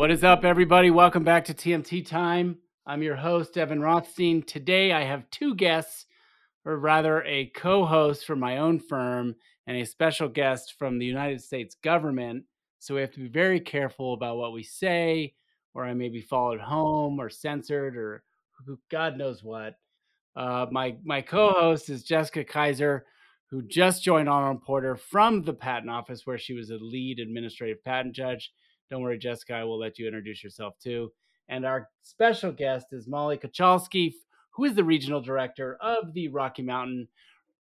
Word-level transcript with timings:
What 0.00 0.10
is 0.10 0.24
up, 0.24 0.44
everybody? 0.44 0.90
Welcome 0.90 1.24
back 1.24 1.44
to 1.44 1.54
TMT 1.54 2.06
Time. 2.06 2.56
I'm 2.86 3.02
your 3.02 3.16
host, 3.16 3.58
Evan 3.58 3.80
Rothstein. 3.80 4.42
Today, 4.42 4.92
I 4.92 5.02
have 5.02 5.28
two 5.30 5.54
guests, 5.54 6.06
or 6.64 6.78
rather, 6.78 7.22
a 7.24 7.46
co 7.54 7.84
host 7.84 8.24
from 8.24 8.40
my 8.40 8.58
own 8.58 8.80
firm 8.80 9.36
and 9.66 9.76
a 9.76 9.84
special 9.84 10.28
guest 10.28 10.74
from 10.78 10.98
the 10.98 11.06
United 11.06 11.42
States 11.42 11.76
government. 11.82 12.44
So 12.78 12.94
we 12.94 13.02
have 13.02 13.12
to 13.12 13.20
be 13.20 13.28
very 13.28 13.60
careful 13.60 14.14
about 14.14 14.36
what 14.36 14.52
we 14.52 14.62
say, 14.62 15.34
or 15.74 15.84
I 15.84 15.94
may 15.94 16.08
be 16.08 16.22
followed 16.22 16.60
home 16.60 17.20
or 17.20 17.28
censored, 17.28 17.96
or 17.96 18.24
God 18.90 19.16
knows 19.16 19.44
what. 19.44 19.74
Uh, 20.34 20.66
my 20.70 20.96
my 21.04 21.20
co-host 21.20 21.90
is 21.90 22.04
Jessica 22.04 22.42
Kaiser, 22.42 23.04
who 23.50 23.62
just 23.62 24.02
joined 24.04 24.28
Arnold 24.28 24.62
Porter 24.62 24.96
from 24.96 25.42
the 25.42 25.52
Patent 25.52 25.90
Office, 25.90 26.22
where 26.24 26.38
she 26.38 26.54
was 26.54 26.70
a 26.70 26.76
lead 26.76 27.18
administrative 27.18 27.82
patent 27.84 28.14
judge. 28.14 28.52
Don't 28.90 29.02
worry, 29.02 29.18
Jessica, 29.18 29.54
I 29.54 29.64
will 29.64 29.78
let 29.78 29.98
you 29.98 30.06
introduce 30.06 30.42
yourself 30.42 30.74
too. 30.82 31.12
And 31.48 31.66
our 31.66 31.88
special 32.02 32.52
guest 32.52 32.86
is 32.92 33.08
Molly 33.08 33.36
Kocialski, 33.36 34.14
who 34.54 34.64
is 34.64 34.74
the 34.74 34.84
regional 34.84 35.20
director 35.20 35.76
of 35.80 36.14
the 36.14 36.28
Rocky 36.28 36.62
Mountain 36.62 37.08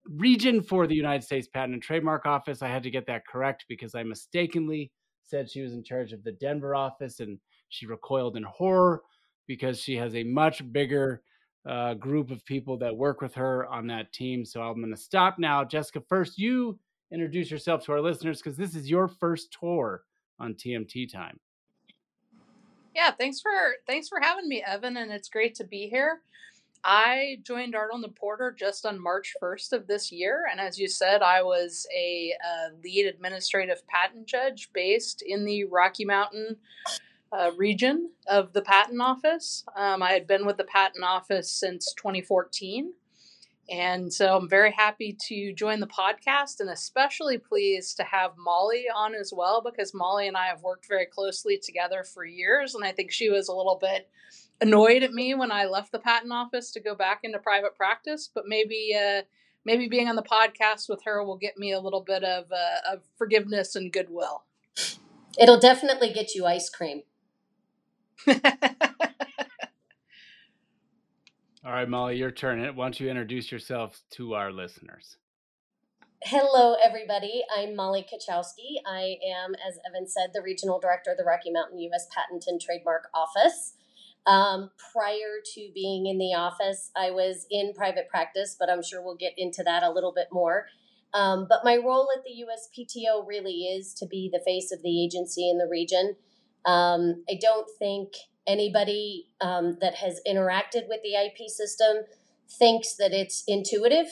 region 0.09 0.62
for 0.62 0.87
the 0.87 0.95
United 0.95 1.25
States 1.25 1.48
Patent 1.48 1.75
and 1.75 1.83
Trademark 1.83 2.27
Office. 2.27 2.62
I 2.62 2.69
had 2.69 2.83
to 2.84 2.91
get 2.91 3.06
that 3.06 3.27
correct 3.27 3.65
because 3.69 3.95
I 3.95 4.03
mistakenly 4.03 4.93
said 5.25 5.51
she 5.51 5.62
was 5.62 5.73
in 5.73 5.83
charge 5.83 6.12
of 6.12 6.23
the 6.23 6.33
Denver 6.33 6.75
office 6.75 7.20
and 7.20 7.39
she 7.69 7.87
recoiled 7.87 8.37
in 8.37 8.43
horror 8.45 9.03
because 9.47 9.81
she 9.81 9.97
has 9.97 10.15
a 10.15 10.23
much 10.23 10.62
bigger 10.73 11.23
uh, 11.67 11.95
group 11.95 12.31
of 12.31 12.45
people 12.45 12.77
that 12.79 12.95
work 12.95 13.21
with 13.21 13.35
her 13.35 13.67
on 13.67 13.87
that 13.87 14.13
team. 14.13 14.45
So 14.45 14.63
I'm 14.63 14.81
going 14.81 14.95
to 14.95 15.01
stop 15.01 15.39
now. 15.39 15.65
Jessica, 15.65 16.03
first, 16.09 16.39
you 16.39 16.79
introduce 17.11 17.51
yourself 17.51 17.85
to 17.85 17.93
our 17.93 18.01
listeners 18.01 18.43
because 18.43 18.57
this 18.57 18.75
is 18.75 18.91
your 18.91 19.09
first 19.09 19.57
tour 19.59 20.03
on 20.39 20.55
TMT 20.55 21.11
time. 21.11 21.39
Yeah, 22.95 23.11
thanks 23.11 23.41
for 23.41 23.51
thanks 23.89 24.09
for 24.09 24.21
having 24.21 24.48
me, 24.48 24.62
Evan, 24.65 24.97
and 24.97 25.11
it's 25.11 25.29
great 25.29 25.55
to 25.56 25.65
be 25.65 25.89
here. 25.89 26.21
I 26.84 27.39
joined 27.43 27.75
Arnold 27.75 28.05
and 28.05 28.15
Porter 28.15 28.55
just 28.56 28.84
on 28.84 29.03
March 29.03 29.34
1st 29.43 29.73
of 29.73 29.87
this 29.87 30.12
year, 30.12 30.45
and 30.51 30.61
as 30.61 30.78
you 30.78 30.87
said, 30.87 31.23
I 31.23 31.43
was 31.43 31.87
a, 31.97 32.34
a 32.45 32.75
lead 32.84 33.06
administrative 33.06 33.87
patent 33.89 34.27
judge 34.27 34.71
based 34.75 35.23
in 35.23 35.47
the 35.47 35.65
Rocky 35.65 36.05
Mountain 36.05 36.56
uh, 37.35 37.51
region 37.57 38.11
of 38.29 38.53
the 38.53 38.63
patent 38.63 39.01
office. 39.01 39.65
Um, 39.77 40.03
I 40.03 40.13
had 40.13 40.27
been 40.27 40.47
with 40.47 40.57
the 40.57 40.65
patent 40.65 41.05
office 41.05 41.51
since 41.51 41.93
2014. 41.95 42.93
And 43.71 44.13
so 44.13 44.37
I'm 44.37 44.49
very 44.49 44.73
happy 44.73 45.17
to 45.29 45.53
join 45.55 45.81
the 45.81 45.87
podcast 45.87 46.61
and 46.61 46.69
especially 46.69 47.39
pleased 47.39 47.97
to 47.97 48.05
have 48.05 48.33
Molly 48.37 48.85
on 48.95 49.15
as 49.15 49.33
well 49.35 49.62
because 49.62 49.95
Molly 49.95 50.29
and 50.29 50.37
I 50.37 50.47
have 50.47 50.62
worked 50.62 50.87
very 50.87 51.07
closely 51.07 51.59
together 51.59 52.05
for 52.05 52.27
years. 52.27 52.75
And 52.75 52.85
I 52.85 52.93
think 52.93 53.11
she 53.11 53.31
was 53.31 53.49
a 53.49 53.55
little 53.55 53.79
bit 53.81 54.09
annoyed 54.61 55.03
at 55.03 55.12
me 55.12 55.35
when 55.35 55.51
I 55.51 55.65
left 55.65 55.93
the 55.93 55.99
patent 55.99 56.33
office 56.33 56.71
to 56.73 56.81
go 56.81 56.95
back 56.95 57.21
into 57.23 57.39
private 57.39 57.75
practice. 57.75 58.29
But 58.33 58.45
maybe, 58.47 58.95
uh, 58.95 59.23
maybe 59.65 59.89
being 59.89 60.09
on 60.09 60.17
the 60.17 60.23
podcast 60.23 60.91
with 60.91 61.03
her 61.07 61.25
will 61.25 61.39
get 61.39 61.57
me 61.57 61.73
a 61.73 61.81
little 61.81 62.03
bit 62.03 62.23
of, 62.23 62.53
uh, 62.53 62.93
of 62.93 63.01
forgiveness 63.17 63.75
and 63.75 63.91
goodwill. 63.91 64.45
It'll 65.41 65.59
definitely 65.59 66.12
get 66.12 66.35
you 66.35 66.45
ice 66.45 66.69
cream. 66.69 67.03
All 71.65 71.73
right, 71.73 71.89
Molly, 71.89 72.17
your 72.17 72.31
turn. 72.31 72.61
Why 72.77 72.84
don't 72.84 73.01
you 73.01 73.09
introduce 73.09 73.51
yourself 73.51 74.03
to 74.12 74.34
our 74.34 74.53
listeners? 74.53 75.17
Hello, 76.23 76.77
everybody. 76.83 77.43
I'm 77.55 77.77
Molly 77.77 78.03
Kocialski. 78.03 78.81
I 78.87 79.17
am, 79.27 79.55
as 79.55 79.79
Evan 79.87 80.09
said, 80.09 80.31
the 80.33 80.43
Regional 80.43 80.79
Director 80.81 81.12
of 81.12 81.19
the 81.19 81.25
Rocky 81.25 81.51
Mountain 81.51 81.79
U.S. 81.81 82.06
Patent 82.15 82.45
and 82.47 82.61
Trademark 82.61 83.09
Office. 83.15 83.75
Um, 84.27 84.71
prior 84.93 85.41
to 85.55 85.71
being 85.75 86.06
in 86.06 86.19
the 86.19 86.34
office, 86.34 86.91
I 86.97 87.11
was 87.11 87.47
in 87.50 87.75
private 87.75 88.09
practice, 88.09 88.56
but 88.59 88.71
I'm 88.71 88.83
sure 88.83 89.03
we'll 89.03 89.17
get 89.17 89.34
into 89.37 89.62
that 89.65 89.83
a 89.83 89.91
little 89.91 90.12
bit 90.15 90.28
more. 90.33 90.67
Um, 91.12 91.47
but 91.49 91.61
my 91.62 91.77
role 91.77 92.09
at 92.17 92.25
the 92.25 92.44
USPTO 92.44 93.27
really 93.27 93.65
is 93.65 93.94
to 93.94 94.06
be 94.06 94.31
the 94.33 94.43
face 94.44 94.72
of 94.72 94.83
the 94.83 95.05
agency 95.05 95.49
in 95.49 95.59
the 95.59 95.69
region. 95.71 96.17
Um, 96.66 97.25
I 97.28 97.38
don't 97.41 97.69
think 97.78 98.12
anybody 98.47 99.28
um, 99.41 99.78
that 99.80 99.97
has 99.97 100.20
interacted 100.26 100.88
with 100.88 101.00
the 101.02 101.14
IP 101.14 101.48
system 101.48 102.04
thinks 102.48 102.94
that 102.97 103.12
it's 103.12 103.44
intuitive. 103.47 104.06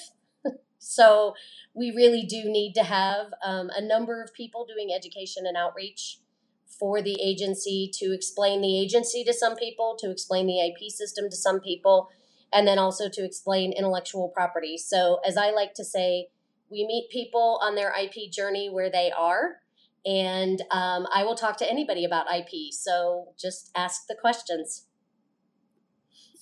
so 0.78 1.34
we 1.74 1.90
really 1.90 2.22
do 2.22 2.44
need 2.44 2.74
to 2.74 2.82
have 2.82 3.26
um, 3.44 3.70
a 3.74 3.82
number 3.82 4.22
of 4.22 4.34
people 4.34 4.66
doing 4.66 4.90
education 4.94 5.44
and 5.46 5.56
outreach 5.56 6.18
for 6.78 7.02
the 7.02 7.20
agency 7.22 7.90
to 7.92 8.12
explain 8.12 8.60
the 8.60 8.80
agency 8.80 9.22
to 9.24 9.32
some 9.32 9.56
people, 9.56 9.96
to 9.98 10.10
explain 10.10 10.46
the 10.46 10.60
IP 10.60 10.90
system 10.90 11.28
to 11.30 11.36
some 11.36 11.60
people, 11.60 12.08
and 12.52 12.66
then 12.66 12.78
also 12.78 13.08
to 13.08 13.24
explain 13.24 13.72
intellectual 13.72 14.28
property. 14.28 14.76
So, 14.76 15.20
as 15.26 15.36
I 15.36 15.50
like 15.50 15.74
to 15.74 15.84
say, 15.84 16.28
we 16.70 16.86
meet 16.86 17.10
people 17.10 17.60
on 17.62 17.74
their 17.74 17.92
IP 17.96 18.30
journey 18.30 18.68
where 18.68 18.90
they 18.90 19.12
are 19.16 19.61
and 20.04 20.60
um, 20.70 21.06
I 21.14 21.24
will 21.24 21.34
talk 21.34 21.56
to 21.58 21.70
anybody 21.70 22.04
about 22.04 22.26
IP. 22.34 22.72
So 22.72 23.28
just 23.38 23.70
ask 23.74 24.06
the 24.08 24.16
questions. 24.20 24.86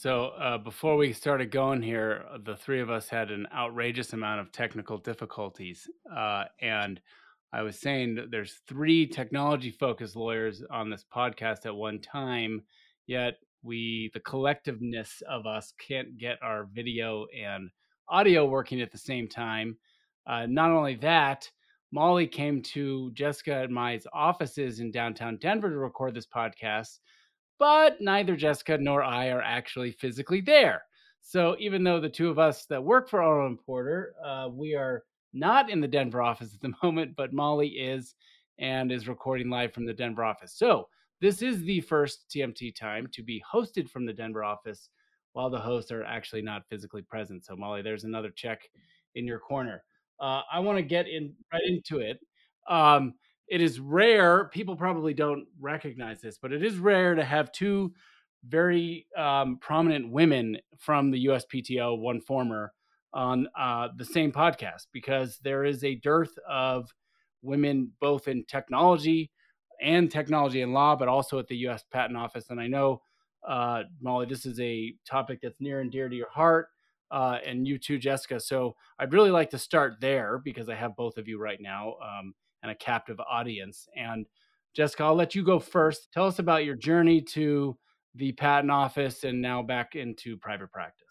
So 0.00 0.28
uh, 0.28 0.56
before 0.56 0.97
we 0.97 1.12
started 1.12 1.50
going 1.50 1.82
here, 1.82 2.25
the 2.44 2.56
three 2.56 2.81
of 2.81 2.88
us 2.88 3.09
had 3.10 3.31
an 3.31 3.47
outrageous 3.54 4.15
amount 4.15 4.41
of 4.41 4.50
technical 4.50 4.97
difficulties, 4.97 5.87
uh, 6.10 6.44
and 6.62 6.98
I 7.53 7.60
was 7.60 7.78
saying 7.78 8.15
that 8.15 8.31
there's 8.31 8.60
three 8.66 9.06
technology-focused 9.06 10.16
lawyers 10.16 10.62
on 10.71 10.88
this 10.88 11.04
podcast 11.15 11.66
at 11.66 11.75
one 11.75 12.00
time, 12.00 12.62
yet 13.06 13.34
we, 13.62 14.10
the 14.15 14.21
collectiveness 14.21 15.21
of 15.28 15.47
us, 15.47 15.75
can't 15.87 16.16
get 16.16 16.38
our 16.42 16.69
video 16.72 17.27
and 17.38 17.69
audio 18.09 18.47
working 18.47 18.81
at 18.81 18.92
the 18.92 18.98
same 18.98 19.28
time. 19.28 19.77
Uh, 20.27 20.47
not 20.47 20.71
only 20.71 20.94
that, 20.94 21.50
Molly 21.93 22.27
came 22.27 22.62
to 22.62 23.11
Jessica 23.12 23.62
and 23.62 23.73
my 23.73 24.01
offices 24.12 24.81
in 24.81 24.91
downtown 24.91 25.37
Denver 25.39 25.71
to 25.71 25.77
record 25.77 26.15
this 26.15 26.27
podcast, 26.27 27.01
but 27.59 28.01
neither 28.01 28.37
Jessica 28.37 28.78
nor 28.78 29.03
I 29.03 29.28
are 29.28 29.43
actually 29.43 29.93
physically 29.93 30.41
there. 30.41 30.83
So 31.21 31.56
even 31.59 31.84
though 31.84 32.01
the 32.01 32.09
two 32.09 32.31
of 32.31 32.39
us 32.39 32.67
that 32.67 32.83
work 32.83 33.09
for 33.09 33.23
Arnold 33.23 33.51
and 33.51 33.59
Porter, 33.59 34.15
uh, 34.25 34.49
we 34.51 34.75
are 34.75 35.05
not 35.33 35.71
in 35.71 35.81
the 35.81 35.89
Denver 35.89 36.23
office 36.23 36.55
at 36.55 36.61
the 36.61 36.75
moment, 36.83 37.17
but 37.17 37.33
Molly 37.33 37.69
is 37.69 38.15
and 38.59 38.93
is 38.93 39.09
recording 39.09 39.49
live 39.49 39.72
from 39.72 39.87
the 39.87 39.95
Denver 39.95 40.25
office. 40.25 40.55
So 40.55 40.89
this 41.21 41.43
is 41.43 41.62
the 41.62 41.81
first 41.81 42.27
TMT 42.31 42.75
time 42.75 43.07
to 43.12 43.22
be 43.22 43.43
hosted 43.53 43.89
from 43.89 44.07
the 44.07 44.12
Denver 44.12 44.45
office 44.45 44.89
while 45.33 45.51
the 45.51 45.59
hosts 45.59 45.93
are 45.93 46.05
actually 46.05 46.43
not 46.43 46.67
physically 46.69 47.03
present. 47.03 47.45
So 47.45 47.57
Molly, 47.57 47.83
there's 47.83 48.05
another 48.05 48.31
check 48.31 48.62
in 49.15 49.27
your 49.27 49.39
corner. 49.39 49.83
Uh, 50.21 50.43
I 50.53 50.61
want 50.61 50.79
to 50.79 50.83
get 50.83 51.09
in 51.09 51.35
right 51.53 51.63
into 51.67 51.99
it. 51.99 52.21
Um, 52.69 53.15
it 53.49 53.61
is 53.61 53.81
rare. 53.81 54.45
People 54.47 54.77
probably 54.77 55.15
don't 55.15 55.47
recognize 55.61 56.21
this, 56.21 56.39
but 56.39 56.53
it 56.53 56.65
is 56.65 56.79
rare 56.79 57.15
to 57.15 57.25
have 57.25 57.51
two 57.53 57.93
very 58.47 59.07
um, 59.17 59.59
prominent 59.59 60.11
women 60.11 60.57
from 60.79 61.11
the 61.11 61.27
USPTO, 61.27 61.99
one 61.99 62.21
former, 62.21 62.73
on 63.13 63.49
uh, 63.59 63.89
the 63.97 64.05
same 64.05 64.31
podcast 64.31 64.87
because 64.93 65.39
there 65.43 65.65
is 65.65 65.83
a 65.83 65.97
dearth 65.97 66.39
of 66.49 66.95
women 67.43 67.91
both 68.01 68.29
in 68.29 68.45
technology 68.45 69.31
and 69.83 70.11
technology 70.11 70.63
and 70.63 70.73
law, 70.73 70.95
but 70.95 71.09
also 71.09 71.39
at 71.39 71.49
the 71.49 71.57
U.S. 71.57 71.85
Patent 71.91 72.17
Office. 72.17 72.51
And 72.51 72.61
I 72.61 72.69
know, 72.69 73.01
uh, 73.47 73.83
Molly, 74.01 74.27
this 74.27 74.47
is 74.47 74.61
a 74.61 74.95
topic 75.05 75.41
that's 75.43 75.61
near 75.61 75.81
and 75.81 75.91
dear 75.91 76.09
to 76.09 76.15
your 76.15 76.31
heart 76.31 76.69
uh, 77.10 77.38
and 77.44 77.66
you 77.66 77.78
too, 77.78 77.98
Jessica. 77.98 78.41
So 78.41 78.76
I'd 78.98 79.12
really 79.12 79.31
like 79.31 79.50
to 79.50 79.59
start 79.59 79.94
there 80.00 80.41
because 80.44 80.69
I 80.69 80.75
have 80.75 80.97
both 80.97 81.19
of 81.19 81.28
you 81.28 81.38
right 81.38 81.60
now 81.60 81.95
um, 82.03 82.34
and 82.62 82.71
a 82.71 82.74
captive 82.74 83.18
audience. 83.21 83.89
And 83.97 84.27
Jessica, 84.74 85.04
I'll 85.04 85.15
let 85.15 85.34
you 85.34 85.45
go 85.45 85.59
first. 85.59 86.09
Tell 86.12 86.27
us 86.27 86.39
about 86.39 86.65
your 86.65 86.77
journey 86.77 87.21
to 87.22 87.77
the 88.15 88.33
patent 88.33 88.71
office 88.71 89.24
and 89.24 89.41
now 89.41 89.62
back 89.62 89.95
into 89.95 90.36
private 90.36 90.71
practice. 90.72 91.07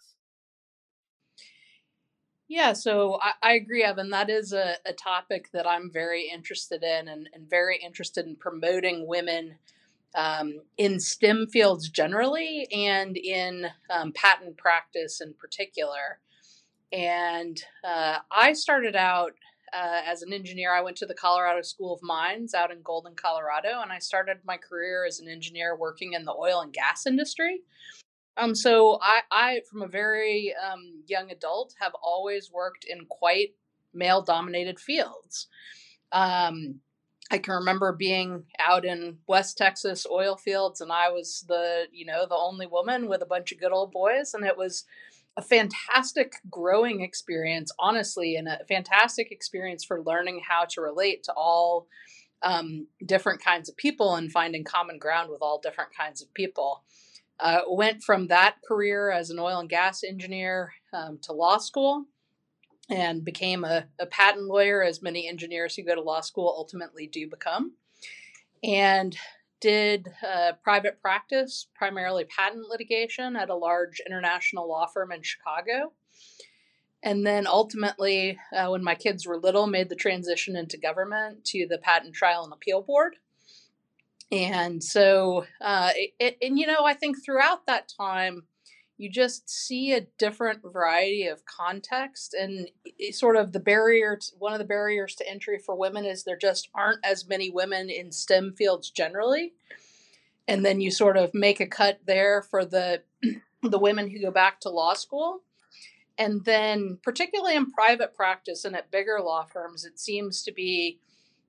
Yeah, 2.48 2.72
so 2.72 3.18
I, 3.22 3.50
I 3.50 3.52
agree, 3.52 3.84
Evan. 3.84 4.10
That 4.10 4.28
is 4.28 4.52
a, 4.52 4.74
a 4.84 4.92
topic 4.92 5.50
that 5.52 5.68
I'm 5.68 5.88
very 5.88 6.28
interested 6.28 6.82
in 6.82 7.06
and, 7.06 7.28
and 7.32 7.48
very 7.48 7.78
interested 7.78 8.26
in 8.26 8.34
promoting 8.34 9.06
women 9.06 9.56
um, 10.14 10.60
in 10.76 10.98
STEM 10.98 11.46
fields 11.52 11.88
generally 11.88 12.66
and 12.72 13.16
in 13.16 13.66
um, 13.90 14.12
patent 14.12 14.56
practice 14.56 15.20
in 15.20 15.34
particular. 15.34 16.20
And 16.92 17.62
uh, 17.84 18.18
I 18.30 18.52
started 18.52 18.96
out 18.96 19.32
uh, 19.72 20.00
as 20.04 20.22
an 20.22 20.32
engineer. 20.32 20.74
I 20.74 20.80
went 20.80 20.96
to 20.98 21.06
the 21.06 21.14
Colorado 21.14 21.62
School 21.62 21.94
of 21.94 22.00
Mines 22.02 22.54
out 22.54 22.72
in 22.72 22.82
Golden, 22.82 23.14
Colorado, 23.14 23.80
and 23.82 23.92
I 23.92 23.98
started 23.98 24.38
my 24.44 24.56
career 24.56 25.04
as 25.06 25.20
an 25.20 25.28
engineer 25.28 25.76
working 25.76 26.14
in 26.14 26.24
the 26.24 26.34
oil 26.34 26.60
and 26.60 26.72
gas 26.72 27.06
industry. 27.06 27.60
Um, 28.36 28.54
so 28.54 28.98
I, 29.02 29.20
I, 29.30 29.60
from 29.70 29.82
a 29.82 29.86
very 29.86 30.54
um, 30.54 31.02
young 31.06 31.30
adult, 31.30 31.74
have 31.80 31.92
always 32.02 32.50
worked 32.52 32.84
in 32.84 33.06
quite 33.08 33.54
male 33.92 34.22
dominated 34.22 34.80
fields. 34.80 35.48
Um, 36.12 36.80
I 37.30 37.38
can 37.38 37.54
remember 37.54 37.92
being 37.92 38.44
out 38.58 38.84
in 38.84 39.18
West 39.28 39.56
Texas 39.56 40.04
oil 40.10 40.36
fields 40.36 40.80
and 40.80 40.90
I 40.90 41.10
was 41.10 41.44
the, 41.46 41.84
you 41.92 42.04
know, 42.04 42.26
the 42.26 42.36
only 42.36 42.66
woman 42.66 43.08
with 43.08 43.22
a 43.22 43.26
bunch 43.26 43.52
of 43.52 43.60
good 43.60 43.72
old 43.72 43.92
boys 43.92 44.34
and 44.34 44.44
it 44.44 44.56
was 44.56 44.84
a 45.36 45.42
fantastic 45.42 46.34
growing 46.50 47.02
experience 47.02 47.70
honestly 47.78 48.34
and 48.34 48.48
a 48.48 48.64
fantastic 48.68 49.30
experience 49.30 49.84
for 49.84 50.02
learning 50.02 50.42
how 50.46 50.64
to 50.70 50.80
relate 50.80 51.22
to 51.24 51.32
all 51.32 51.86
um, 52.42 52.88
different 53.06 53.42
kinds 53.42 53.68
of 53.68 53.76
people 53.76 54.16
and 54.16 54.32
finding 54.32 54.64
common 54.64 54.98
ground 54.98 55.30
with 55.30 55.40
all 55.40 55.60
different 55.60 55.94
kinds 55.96 56.20
of 56.20 56.32
people. 56.34 56.82
Uh, 57.38 57.60
went 57.70 58.02
from 58.02 58.26
that 58.26 58.56
career 58.66 59.10
as 59.10 59.30
an 59.30 59.38
oil 59.38 59.60
and 59.60 59.70
gas 59.70 60.02
engineer 60.02 60.74
um, 60.92 61.18
to 61.22 61.32
law 61.32 61.58
school 61.58 62.06
and 62.90 63.24
became 63.24 63.64
a, 63.64 63.86
a 63.98 64.06
patent 64.06 64.46
lawyer, 64.46 64.82
as 64.82 65.00
many 65.00 65.28
engineers 65.28 65.76
who 65.76 65.84
go 65.84 65.94
to 65.94 66.02
law 66.02 66.20
school 66.20 66.52
ultimately 66.56 67.06
do 67.06 67.28
become. 67.28 67.74
And 68.62 69.16
did 69.60 70.08
uh, 70.26 70.52
private 70.62 71.00
practice, 71.00 71.68
primarily 71.74 72.24
patent 72.24 72.68
litigation, 72.68 73.36
at 73.36 73.50
a 73.50 73.54
large 73.54 74.00
international 74.04 74.68
law 74.68 74.86
firm 74.86 75.12
in 75.12 75.22
Chicago. 75.22 75.92
And 77.02 77.26
then 77.26 77.46
ultimately, 77.46 78.38
uh, 78.54 78.68
when 78.68 78.82
my 78.82 78.94
kids 78.94 79.26
were 79.26 79.38
little, 79.38 79.66
made 79.66 79.88
the 79.88 79.96
transition 79.96 80.56
into 80.56 80.76
government 80.76 81.44
to 81.46 81.66
the 81.66 81.78
Patent 81.78 82.14
Trial 82.14 82.44
and 82.44 82.52
Appeal 82.52 82.82
Board. 82.82 83.16
And 84.32 84.82
so, 84.82 85.46
uh, 85.60 85.90
it, 85.94 86.12
it, 86.18 86.38
and 86.42 86.58
you 86.58 86.66
know, 86.66 86.84
I 86.84 86.94
think 86.94 87.16
throughout 87.24 87.66
that 87.66 87.92
time, 87.98 88.44
you 89.00 89.08
just 89.08 89.48
see 89.48 89.94
a 89.94 90.02
different 90.18 90.60
variety 90.62 91.26
of 91.26 91.46
context 91.46 92.34
and 92.34 92.70
sort 93.12 93.34
of 93.34 93.52
the 93.52 93.58
barrier 93.58 94.16
to, 94.16 94.26
one 94.38 94.52
of 94.52 94.58
the 94.58 94.64
barriers 94.66 95.14
to 95.14 95.26
entry 95.26 95.58
for 95.58 95.74
women 95.74 96.04
is 96.04 96.22
there 96.22 96.36
just 96.36 96.68
aren't 96.74 97.02
as 97.02 97.26
many 97.26 97.48
women 97.48 97.88
in 97.88 98.12
STEM 98.12 98.52
fields 98.52 98.90
generally. 98.90 99.54
And 100.46 100.66
then 100.66 100.82
you 100.82 100.90
sort 100.90 101.16
of 101.16 101.32
make 101.32 101.60
a 101.60 101.66
cut 101.66 102.00
there 102.04 102.42
for 102.42 102.66
the 102.66 103.02
the 103.62 103.78
women 103.78 104.10
who 104.10 104.20
go 104.20 104.30
back 104.30 104.60
to 104.60 104.68
law 104.68 104.92
school. 104.92 105.44
And 106.18 106.44
then 106.44 106.98
particularly 107.02 107.56
in 107.56 107.70
private 107.70 108.14
practice 108.14 108.66
and 108.66 108.76
at 108.76 108.90
bigger 108.90 109.18
law 109.22 109.44
firms 109.44 109.86
it 109.86 109.98
seems 109.98 110.42
to 110.42 110.52
be 110.52 110.98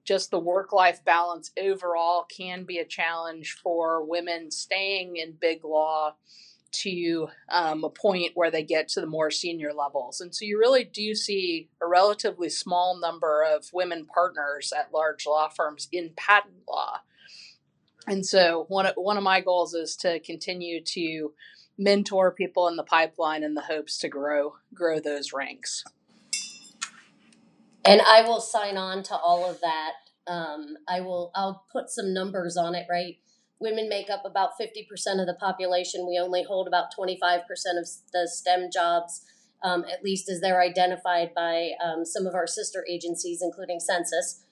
just 0.06 0.32
the 0.32 0.40
work 0.40 0.72
life 0.72 1.04
balance 1.04 1.52
overall 1.62 2.24
can 2.24 2.64
be 2.64 2.78
a 2.78 2.86
challenge 2.86 3.58
for 3.62 4.06
women 4.06 4.52
staying 4.52 5.18
in 5.18 5.34
big 5.34 5.66
law 5.66 6.16
to 6.72 7.30
um, 7.50 7.84
a 7.84 7.90
point 7.90 8.32
where 8.36 8.52
they 8.52 8.64
get 8.64 8.88
to 8.90 9.02
the 9.02 9.08
more 9.08 9.32
senior 9.32 9.74
levels. 9.74 10.22
And 10.22 10.34
so 10.34 10.46
you 10.46 10.58
really 10.58 10.84
do 10.84 11.16
see 11.16 11.70
a 11.82 11.88
relatively 11.88 12.50
small 12.50 13.00
number 13.00 13.44
of 13.44 13.70
women 13.74 14.06
partners 14.06 14.74
at 14.78 14.94
large 14.94 15.26
law 15.26 15.50
firms 15.50 15.88
in 15.92 16.12
patent 16.16 16.64
law. 16.68 17.02
And 18.08 18.26
so 18.26 18.66
one 18.68 18.88
of, 18.88 18.94
one 18.96 19.18
of 19.18 19.24
my 19.24 19.42
goals 19.42 19.74
is 19.74 19.96
to 19.98 20.20
continue 20.20 20.82
to 20.84 21.34
mentor 21.78 22.32
people 22.32 22.68
in 22.68 22.76
the 22.76 22.84
pipeline 22.84 23.44
in 23.44 23.54
the 23.56 23.62
hopes 23.62 23.98
to 24.00 24.10
grow 24.10 24.56
grow 24.74 25.00
those 25.00 25.34
ranks. 25.34 25.84
And 27.84 28.02
I 28.02 28.22
will 28.22 28.42
sign 28.42 28.78
on 28.78 29.04
to 29.04 29.16
all 29.16 29.50
of 29.50 29.62
that. 29.62 29.94
Um, 30.28 30.78
I 30.88 31.02
will. 31.02 31.32
I'll 31.34 31.66
put 31.72 31.90
some 31.90 32.14
numbers 32.14 32.56
on 32.58 32.76
it. 32.76 32.86
Right, 32.90 33.18
women 33.62 33.88
make 33.88 34.10
up 34.10 34.24
about 34.26 34.52
50% 34.60 34.88
of 35.20 35.28
the 35.28 35.38
population. 35.40 36.08
We 36.08 36.20
only 36.20 36.44
hold 36.44 36.68
about 36.68 36.88
25% 36.98 37.42
of 37.78 37.88
the 38.12 38.28
STEM 38.28 38.70
jobs, 38.74 39.24
um, 39.64 39.86
at 39.92 40.04
least 40.04 40.30
as 40.30 40.42
they're 40.42 40.62
identified 40.62 41.34
by 41.36 41.72
um, 41.84 42.04
some 42.04 42.26
of 42.26 42.36
our 42.36 42.48
sister 42.48 42.86
agencies, 42.90 43.42
including 43.42 43.80
Census. 43.80 44.44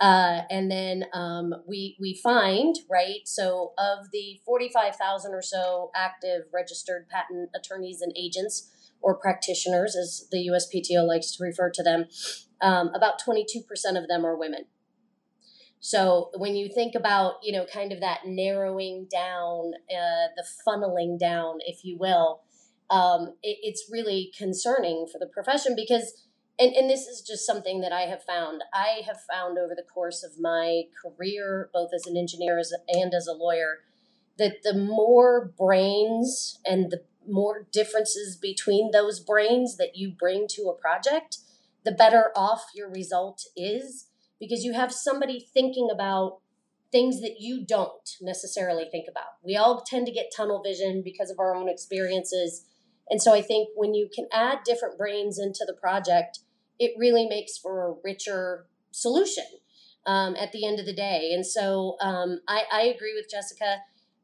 Uh, 0.00 0.42
and 0.48 0.70
then 0.70 1.06
um, 1.12 1.52
we 1.66 1.96
we 1.98 2.14
find 2.22 2.76
right 2.88 3.22
so 3.24 3.72
of 3.76 4.10
the 4.12 4.40
45,000 4.46 5.34
or 5.34 5.42
so 5.42 5.90
active 5.94 6.42
registered 6.54 7.08
patent 7.08 7.50
attorneys 7.52 8.00
and 8.00 8.12
agents 8.16 8.70
or 9.00 9.16
practitioners 9.16 9.96
as 9.96 10.28
the 10.30 10.48
USPTO 10.48 11.04
likes 11.04 11.34
to 11.34 11.42
refer 11.42 11.68
to 11.70 11.82
them 11.82 12.06
um, 12.60 12.90
about 12.94 13.20
22% 13.20 13.64
of 13.96 14.06
them 14.06 14.24
are 14.24 14.36
women 14.36 14.66
so 15.80 16.30
when 16.36 16.56
you 16.56 16.68
think 16.68 16.94
about, 16.94 17.34
you 17.42 17.52
know, 17.52 17.66
kind 17.72 17.92
of 17.92 18.00
that 18.00 18.20
narrowing 18.26 19.06
down, 19.10 19.72
uh, 19.90 20.28
the 20.36 20.44
funneling 20.66 21.18
down, 21.18 21.58
if 21.66 21.84
you 21.84 21.96
will, 21.98 22.42
um, 22.90 23.34
it, 23.42 23.58
it's 23.62 23.88
really 23.90 24.32
concerning 24.36 25.06
for 25.10 25.18
the 25.18 25.26
profession 25.26 25.74
because, 25.76 26.24
and, 26.58 26.74
and 26.74 26.90
this 26.90 27.06
is 27.06 27.22
just 27.22 27.46
something 27.46 27.80
that 27.80 27.92
I 27.92 28.02
have 28.02 28.24
found. 28.24 28.62
I 28.74 29.02
have 29.06 29.18
found 29.30 29.56
over 29.56 29.74
the 29.76 29.84
course 29.84 30.24
of 30.24 30.40
my 30.40 30.84
career, 31.00 31.70
both 31.72 31.90
as 31.94 32.06
an 32.06 32.16
engineer 32.16 32.60
and 32.88 33.14
as 33.14 33.28
a 33.28 33.32
lawyer, 33.32 33.80
that 34.36 34.62
the 34.64 34.74
more 34.74 35.52
brains 35.56 36.58
and 36.66 36.90
the 36.90 37.02
more 37.28 37.68
differences 37.70 38.36
between 38.36 38.90
those 38.90 39.20
brains 39.20 39.76
that 39.76 39.96
you 39.96 40.10
bring 40.10 40.46
to 40.48 40.62
a 40.62 40.74
project, 40.74 41.38
the 41.84 41.92
better 41.92 42.32
off 42.34 42.70
your 42.74 42.90
result 42.90 43.44
is 43.56 44.07
because 44.40 44.64
you 44.64 44.72
have 44.72 44.92
somebody 44.92 45.40
thinking 45.52 45.88
about 45.92 46.38
things 46.90 47.20
that 47.20 47.36
you 47.38 47.64
don't 47.64 48.16
necessarily 48.20 48.86
think 48.90 49.06
about. 49.10 49.36
We 49.42 49.56
all 49.56 49.82
tend 49.82 50.06
to 50.06 50.12
get 50.12 50.32
tunnel 50.34 50.62
vision 50.62 51.02
because 51.04 51.30
of 51.30 51.38
our 51.38 51.54
own 51.54 51.68
experiences. 51.68 52.64
And 53.10 53.20
so 53.20 53.34
I 53.34 53.42
think 53.42 53.68
when 53.74 53.94
you 53.94 54.08
can 54.14 54.26
add 54.32 54.58
different 54.64 54.96
brains 54.96 55.38
into 55.38 55.64
the 55.66 55.74
project, 55.74 56.40
it 56.78 56.92
really 56.96 57.26
makes 57.26 57.58
for 57.58 57.86
a 57.86 57.94
richer 58.04 58.66
solution 58.90 59.44
um, 60.06 60.36
at 60.36 60.52
the 60.52 60.66
end 60.66 60.80
of 60.80 60.86
the 60.86 60.94
day. 60.94 61.32
And 61.34 61.44
so 61.44 61.96
um, 62.00 62.40
I, 62.48 62.62
I, 62.72 62.82
agree 62.82 63.14
with 63.14 63.30
Jessica. 63.30 63.78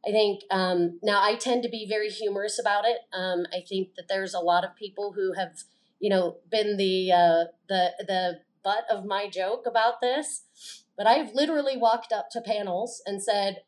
I 0.07 0.11
think 0.11 0.43
um, 0.51 0.99
now 1.03 1.23
I 1.23 1.35
tend 1.35 1.63
to 1.65 1.69
be 1.69 1.87
very 1.89 2.09
humorous 2.09 2.59
about 2.59 2.85
it. 2.87 2.99
Um, 3.13 3.45
I 3.53 3.61
think 3.69 3.95
that 3.97 4.09
there's 4.09 4.35
a 4.35 4.41
lot 4.41 4.65
of 4.65 4.77
people 4.77 5.13
who 5.13 5.33
have, 5.35 5.63
you 6.01 6.11
know, 6.11 6.37
been 6.51 6.77
the 6.77 7.13
uh, 7.13 7.45
the 7.69 7.91
the 8.07 8.41
butt 8.65 8.85
of 8.91 9.05
my 9.05 9.29
joke 9.29 9.65
about 9.67 10.01
this, 10.01 10.45
but 10.97 11.07
I've 11.07 11.35
literally 11.35 11.77
walked 11.77 12.13
up 12.13 12.31
to 12.31 12.41
panels 12.41 13.03
and 13.07 13.23
said, 13.23 13.63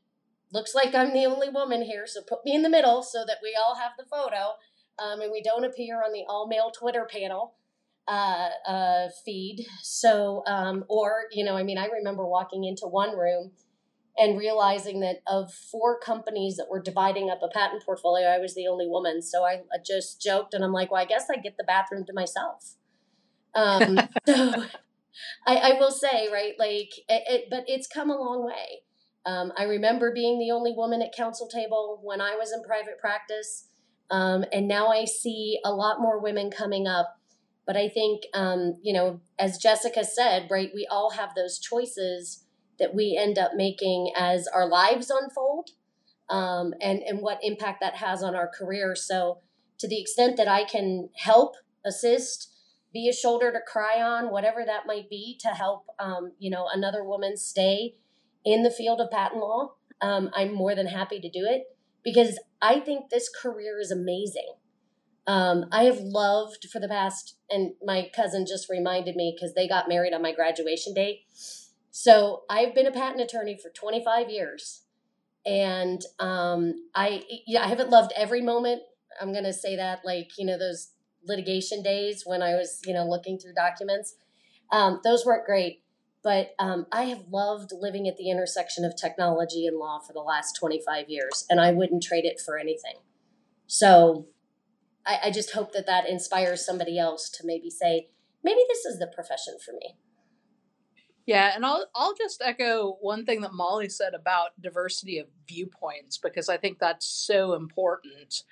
Looks 0.53 0.75
like 0.75 0.95
I'm 0.95 1.13
the 1.13 1.27
only 1.27 1.49
woman 1.49 1.83
here, 1.83 2.07
so 2.07 2.23
put 2.23 2.45
me 2.45 2.55
in 2.55 2.63
the 2.63 2.71
middle 2.71 3.03
so 3.03 3.25
that 3.27 3.39
we 3.43 3.57
all 3.61 3.77
have 3.77 3.93
the 3.99 4.05
photo 4.05 4.55
um, 4.99 5.21
and 5.21 5.33
we 5.33 5.43
don't 5.43 5.65
appear 5.65 6.03
on 6.03 6.13
the 6.13 6.25
all 6.29 6.49
male 6.49 6.71
Twitter 6.71 7.07
panel 7.11 7.55
uh, 8.09 8.51
uh, 8.67 9.09
feed. 9.25 9.67
So, 9.83 10.43
um, 10.47 10.85
or, 10.89 11.25
you 11.33 11.45
know, 11.45 11.57
I 11.57 11.63
mean, 11.63 11.79
I 11.79 11.87
remember 11.87 12.25
walking 12.27 12.65
into 12.65 12.87
one 12.87 13.17
room 13.17 13.53
and 14.17 14.39
realizing 14.39 15.01
that 15.01 15.17
of 15.27 15.53
four 15.53 15.99
companies 15.99 16.57
that 16.57 16.69
were 16.71 16.81
dividing 16.81 17.29
up 17.29 17.41
a 17.43 17.49
patent 17.49 17.85
portfolio, 17.85 18.29
I 18.29 18.39
was 18.39 18.55
the 18.55 18.67
only 18.67 18.87
woman. 18.87 19.21
So 19.21 19.45
I, 19.45 19.63
just 19.85 20.23
joked 20.23 20.55
and 20.55 20.65
I'm 20.65 20.73
like, 20.73 20.91
well, 20.91 21.03
I 21.03 21.05
guess 21.05 21.27
I 21.31 21.37
get 21.37 21.57
the 21.59 21.65
bathroom 21.65 22.05
to 22.07 22.13
myself. 22.15 22.77
Um, 23.55 23.99
so 24.27 24.65
I, 25.47 25.57
I 25.57 25.73
will 25.79 25.91
say, 25.91 26.29
right, 26.33 26.55
like, 26.59 26.91
it, 27.09 27.23
it, 27.29 27.45
but 27.51 27.65
it's 27.67 27.87
come 27.87 28.11
a 28.11 28.17
long 28.17 28.45
way. 28.45 28.83
Um, 29.25 29.53
I 29.57 29.65
remember 29.65 30.13
being 30.13 30.39
the 30.39 30.53
only 30.53 30.73
woman 30.73 31.03
at 31.03 31.15
counsel 31.15 31.49
table 31.49 32.01
when 32.03 32.21
I 32.21 32.37
was 32.37 32.53
in 32.53 32.63
private 32.63 32.99
practice. 32.99 33.69
Um, 34.11 34.45
and 34.53 34.69
now 34.69 34.89
I 34.89 35.05
see 35.05 35.59
a 35.65 35.73
lot 35.73 36.01
more 36.01 36.21
women 36.21 36.51
coming 36.51 36.87
up. 36.87 37.19
But 37.67 37.77
I 37.77 37.89
think, 37.89 38.23
um, 38.33 38.77
you 38.83 38.93
know, 38.93 39.21
as 39.39 39.59
Jessica 39.59 40.05
said, 40.05 40.47
right, 40.49 40.71
we 40.73 40.87
all 40.89 41.11
have 41.11 41.35
those 41.35 41.59
choices 41.59 42.45
that 42.79 42.95
we 42.95 43.19
end 43.21 43.39
up 43.39 43.53
making 43.57 44.13
as 44.17 44.47
our 44.47 44.69
lives 44.69 45.11
unfold 45.11 45.71
um, 46.29 46.75
and, 46.81 47.01
and 47.03 47.21
what 47.21 47.41
impact 47.43 47.81
that 47.81 47.97
has 47.97 48.23
on 48.23 48.37
our 48.37 48.49
career. 48.49 48.95
So, 48.95 49.39
to 49.79 49.89
the 49.89 50.01
extent 50.01 50.37
that 50.37 50.49
I 50.49 50.65
can 50.65 51.11
help, 51.17 51.57
assist, 51.85 52.56
be 52.97 53.09
a 53.11 53.13
shoulder 53.13 53.53
to 53.53 53.61
cry 53.61 54.01
on, 54.01 54.31
whatever 54.31 54.65
that 54.65 54.87
might 54.87 55.11
be, 55.11 55.39
to 55.43 55.49
help 55.49 55.85
um, 55.99 56.33
you 56.39 56.51
know 56.51 56.67
another 56.73 57.05
woman 57.05 57.37
stay 57.37 57.95
in 58.43 58.63
the 58.63 58.71
field 58.71 59.01
of 59.01 59.11
patent 59.11 59.41
law. 59.41 59.75
Um, 60.01 60.31
I'm 60.35 60.55
more 60.55 60.75
than 60.75 60.87
happy 60.87 61.21
to 61.21 61.29
do 61.29 61.45
it 61.45 61.65
because 62.03 62.39
I 62.63 62.81
think 62.81 63.11
this 63.11 63.29
career 63.29 63.79
is 63.79 63.91
amazing. 63.91 64.55
Um, 65.27 65.67
I 65.71 65.85
have 65.85 65.99
loved 65.99 66.69
for 66.73 66.81
the 66.81 66.89
past, 66.89 67.37
and 67.51 67.73
my 67.85 68.11
cousin 68.15 68.47
just 68.49 68.71
reminded 68.71 69.15
me 69.15 69.37
because 69.37 69.55
they 69.55 69.69
got 69.69 69.89
married 69.89 70.15
on 70.15 70.23
my 70.23 70.33
graduation 70.33 70.95
day. 70.95 71.25
So 71.91 72.45
I've 72.49 72.75
been 72.75 72.87
a 72.87 72.93
patent 72.93 73.21
attorney 73.21 73.59
for 73.63 73.71
25 73.71 74.31
years, 74.31 74.85
and 75.45 76.01
um, 76.19 76.75
I 76.95 77.25
yeah 77.47 77.63
I 77.63 77.69
haven't 77.69 77.91
loved 77.91 78.13
every 78.17 78.41
moment. 78.41 78.81
I'm 79.21 79.35
gonna 79.35 79.53
say 79.53 79.77
that 79.77 80.01
like 80.03 80.31
you 80.39 80.47
know 80.47 80.59
those 80.59 80.93
litigation 81.27 81.83
days 81.83 82.23
when 82.25 82.43
I 82.43 82.55
was, 82.55 82.81
you 82.87 82.95
know, 82.95 83.05
looking 83.05 83.39
through 83.39 83.55
documents. 83.55 84.17
Um, 84.71 85.01
those 85.05 85.25
weren't 85.25 85.47
great, 85.47 85.83
but 86.23 86.55
um, 86.59 86.87
I 86.91 87.05
have 87.05 87.25
loved 87.31 87.73
living 87.79 88.09
at 88.09 88.17
the 88.17 88.31
intersection 88.31 88.85
of 88.85 88.97
technology 88.97 89.67
and 89.67 89.79
law 89.79 90.01
for 90.01 90.13
the 90.13 90.21
last 90.21 90.57
25 90.57 91.09
years, 91.09 91.47
and 91.49 91.61
I 91.61 91.71
wouldn't 91.73 92.03
trade 92.03 92.25
it 92.25 92.41
for 92.41 92.59
anything. 92.59 92.97
So 93.67 94.27
I, 95.07 95.19
I 95.25 95.31
just 95.31 95.53
hope 95.53 95.73
that 95.73 95.87
that 95.87 96.09
inspires 96.09 96.65
somebody 96.65 96.99
else 96.99 97.31
to 97.31 97.47
maybe 97.47 97.71
say, 97.71 98.09
maybe 98.43 98.61
this 98.69 98.85
is 98.85 98.99
the 98.99 99.07
profession 99.07 99.55
for 99.65 99.73
me. 99.73 99.97
Yeah, 101.27 101.53
and 101.57 101.67
I'll 101.67 101.87
I'll 101.95 102.15
just 102.15 102.41
echo 102.45 102.99
one 103.01 103.25
thing 103.25 103.41
that 103.41 103.53
Molly 103.53 103.89
said 103.89 104.15
about 104.15 104.51
diversity 104.61 105.19
of 105.19 105.27
viewpoints 105.49 106.19
because 106.19 106.49
I 106.49 106.57
think 106.57 106.79
that's 106.79 107.07
so 107.07 107.55
important. 107.55 108.45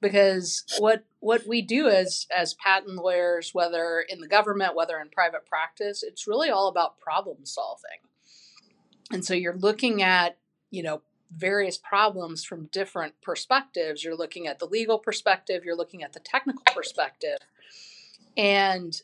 Because 0.00 0.64
what 0.78 1.04
what 1.20 1.46
we 1.46 1.62
do 1.62 1.88
as 1.88 2.26
as 2.34 2.54
patent 2.54 2.96
lawyers, 2.96 3.50
whether 3.52 4.04
in 4.08 4.20
the 4.20 4.28
government, 4.28 4.76
whether 4.76 4.98
in 4.98 5.08
private 5.08 5.44
practice, 5.46 6.02
it's 6.02 6.28
really 6.28 6.50
all 6.50 6.68
about 6.68 7.00
problem 7.00 7.38
solving. 7.44 7.98
And 9.10 9.24
so 9.24 9.34
you're 9.34 9.56
looking 9.56 10.02
at, 10.02 10.38
you 10.70 10.82
know, 10.82 11.02
various 11.34 11.78
problems 11.78 12.44
from 12.44 12.66
different 12.66 13.14
perspectives. 13.22 14.04
You're 14.04 14.16
looking 14.16 14.46
at 14.46 14.58
the 14.58 14.66
legal 14.66 14.98
perspective, 14.98 15.64
you're 15.64 15.76
looking 15.76 16.02
at 16.02 16.12
the 16.12 16.20
technical 16.20 16.62
perspective, 16.74 17.38
and 18.36 19.00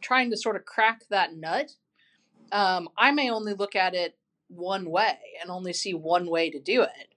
trying 0.00 0.30
to 0.30 0.36
sort 0.36 0.56
of 0.56 0.64
crack 0.64 1.02
that 1.10 1.36
nut 1.36 1.74
um, 2.52 2.90
I 2.96 3.10
may 3.10 3.30
only 3.30 3.54
look 3.54 3.74
at 3.74 3.94
it 3.94 4.16
one 4.48 4.90
way 4.90 5.18
and 5.40 5.50
only 5.50 5.72
see 5.72 5.94
one 5.94 6.26
way 6.26 6.50
to 6.50 6.60
do 6.60 6.82
it. 6.82 7.11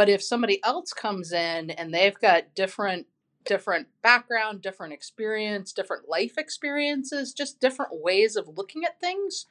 But 0.00 0.08
if 0.08 0.22
somebody 0.22 0.64
else 0.64 0.94
comes 0.94 1.30
in 1.30 1.68
and 1.68 1.92
they've 1.92 2.18
got 2.18 2.54
different 2.54 3.06
different 3.44 3.88
background, 4.02 4.62
different 4.62 4.94
experience, 4.94 5.74
different 5.74 6.08
life 6.08 6.38
experiences, 6.38 7.34
just 7.34 7.60
different 7.60 7.92
ways 8.02 8.34
of 8.34 8.56
looking 8.56 8.82
at 8.86 8.98
things. 8.98 9.44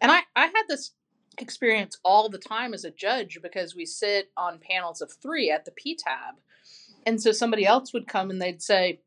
And 0.00 0.12
I, 0.12 0.20
I 0.36 0.46
had 0.46 0.66
this 0.68 0.92
experience 1.40 1.98
all 2.04 2.28
the 2.28 2.38
time 2.38 2.74
as 2.74 2.84
a 2.84 2.92
judge 2.92 3.40
because 3.42 3.74
we 3.74 3.86
sit 3.86 4.30
on 4.36 4.60
panels 4.60 5.00
of 5.00 5.10
three 5.10 5.50
at 5.50 5.64
the 5.64 5.72
PTAB. 5.72 6.34
And 7.04 7.20
so 7.20 7.32
somebody 7.32 7.66
else 7.66 7.92
would 7.92 8.06
come 8.06 8.30
and 8.30 8.40
they'd 8.40 8.62
say, 8.62 9.00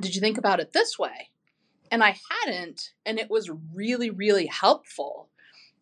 Did 0.00 0.14
you 0.14 0.22
think 0.22 0.38
about 0.38 0.60
it 0.60 0.72
this 0.72 0.98
way? 0.98 1.28
and 1.92 2.02
I 2.02 2.18
hadn't, 2.30 2.94
and 3.04 3.18
it 3.18 3.28
was 3.28 3.50
really, 3.74 4.08
really 4.08 4.46
helpful. 4.46 5.28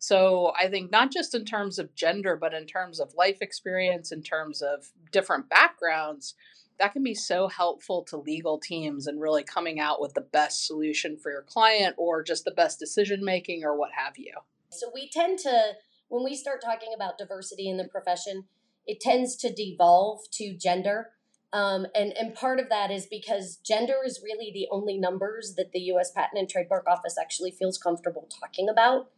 So 0.01 0.51
I 0.59 0.67
think 0.67 0.89
not 0.89 1.11
just 1.11 1.35
in 1.35 1.45
terms 1.45 1.77
of 1.77 1.93
gender, 1.93 2.35
but 2.35 2.55
in 2.55 2.65
terms 2.65 2.99
of 2.99 3.13
life 3.13 3.37
experience, 3.39 4.11
in 4.11 4.23
terms 4.23 4.63
of 4.63 4.89
different 5.11 5.47
backgrounds, 5.47 6.33
that 6.79 6.91
can 6.91 7.03
be 7.03 7.13
so 7.13 7.47
helpful 7.47 8.01
to 8.05 8.17
legal 8.17 8.57
teams 8.57 9.05
and 9.05 9.21
really 9.21 9.43
coming 9.43 9.79
out 9.79 10.01
with 10.01 10.15
the 10.15 10.21
best 10.21 10.65
solution 10.65 11.17
for 11.17 11.31
your 11.31 11.43
client 11.43 11.93
or 11.99 12.23
just 12.23 12.45
the 12.45 12.51
best 12.51 12.79
decision 12.79 13.23
making 13.23 13.63
or 13.63 13.77
what 13.77 13.91
have 13.95 14.17
you. 14.17 14.33
So 14.71 14.89
we 14.91 15.07
tend 15.07 15.37
to, 15.39 15.73
when 16.07 16.23
we 16.23 16.35
start 16.35 16.63
talking 16.65 16.93
about 16.95 17.19
diversity 17.19 17.69
in 17.69 17.77
the 17.77 17.87
profession, 17.87 18.45
it 18.87 18.99
tends 19.01 19.35
to 19.35 19.53
devolve 19.53 20.21
to 20.31 20.57
gender 20.57 21.11
um, 21.53 21.85
and, 21.93 22.13
and 22.17 22.33
part 22.33 22.59
of 22.59 22.69
that 22.69 22.91
is 22.91 23.05
because 23.05 23.57
gender 23.57 23.97
is 24.05 24.21
really 24.23 24.51
the 24.53 24.67
only 24.71 24.97
numbers 24.97 25.55
that 25.57 25.73
the 25.73 25.79
US 25.91 26.11
Patent 26.11 26.39
and 26.39 26.49
Trademark 26.49 26.87
Office 26.87 27.17
actually 27.19 27.51
feels 27.51 27.77
comfortable 27.77 28.27
talking 28.39 28.69
about. 28.69 29.09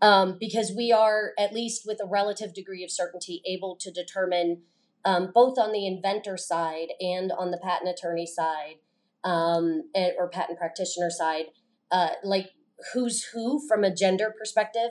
Um, 0.00 0.36
because 0.38 0.72
we 0.76 0.92
are, 0.92 1.32
at 1.38 1.52
least 1.52 1.82
with 1.84 1.98
a 2.02 2.06
relative 2.06 2.54
degree 2.54 2.84
of 2.84 2.90
certainty, 2.90 3.42
able 3.44 3.76
to 3.80 3.90
determine 3.90 4.62
um, 5.04 5.30
both 5.34 5.58
on 5.58 5.72
the 5.72 5.86
inventor 5.86 6.36
side 6.36 6.88
and 7.00 7.32
on 7.32 7.50
the 7.50 7.58
patent 7.58 7.90
attorney 7.90 8.26
side 8.26 8.76
um, 9.24 9.90
or 10.16 10.28
patent 10.28 10.58
practitioner 10.58 11.10
side, 11.10 11.46
uh, 11.90 12.10
like 12.22 12.50
who's 12.92 13.24
who 13.32 13.60
from 13.66 13.84
a 13.84 13.94
gender 13.94 14.32
perspective. 14.38 14.90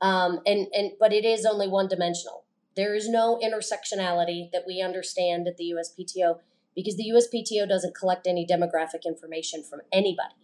Um, 0.00 0.40
and, 0.46 0.66
and 0.74 0.92
but 0.98 1.12
it 1.12 1.24
is 1.24 1.46
only 1.46 1.68
one 1.68 1.88
dimensional. 1.88 2.44
There 2.74 2.94
is 2.94 3.08
no 3.08 3.38
intersectionality 3.42 4.50
that 4.52 4.64
we 4.66 4.80
understand 4.80 5.46
at 5.46 5.56
the 5.56 5.72
USPTO 5.74 6.38
because 6.74 6.96
the 6.96 7.10
USPTO 7.10 7.68
doesn't 7.68 7.94
collect 7.94 8.26
any 8.26 8.46
demographic 8.46 9.04
information 9.06 9.62
from 9.62 9.80
anybody, 9.92 10.34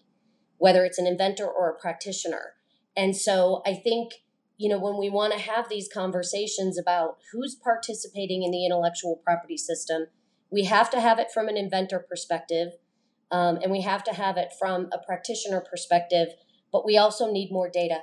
whether 0.58 0.84
it's 0.84 0.98
an 0.98 1.06
inventor 1.06 1.46
or 1.46 1.70
a 1.70 1.78
practitioner. 1.78 2.54
And 2.98 3.16
so 3.16 3.62
I 3.64 3.74
think, 3.74 4.14
you 4.56 4.68
know, 4.68 4.80
when 4.80 4.98
we 4.98 5.08
want 5.08 5.32
to 5.32 5.38
have 5.38 5.68
these 5.68 5.88
conversations 5.88 6.76
about 6.76 7.18
who's 7.32 7.54
participating 7.54 8.42
in 8.42 8.50
the 8.50 8.66
intellectual 8.66 9.20
property 9.24 9.56
system, 9.56 10.06
we 10.50 10.64
have 10.64 10.90
to 10.90 11.00
have 11.00 11.20
it 11.20 11.28
from 11.32 11.46
an 11.46 11.56
inventor 11.56 12.04
perspective 12.06 12.72
um, 13.30 13.58
and 13.62 13.70
we 13.70 13.82
have 13.82 14.02
to 14.04 14.14
have 14.14 14.36
it 14.36 14.48
from 14.58 14.88
a 14.92 14.98
practitioner 14.98 15.60
perspective, 15.60 16.28
but 16.72 16.84
we 16.84 16.98
also 16.98 17.30
need 17.30 17.52
more 17.52 17.70
data. 17.70 18.00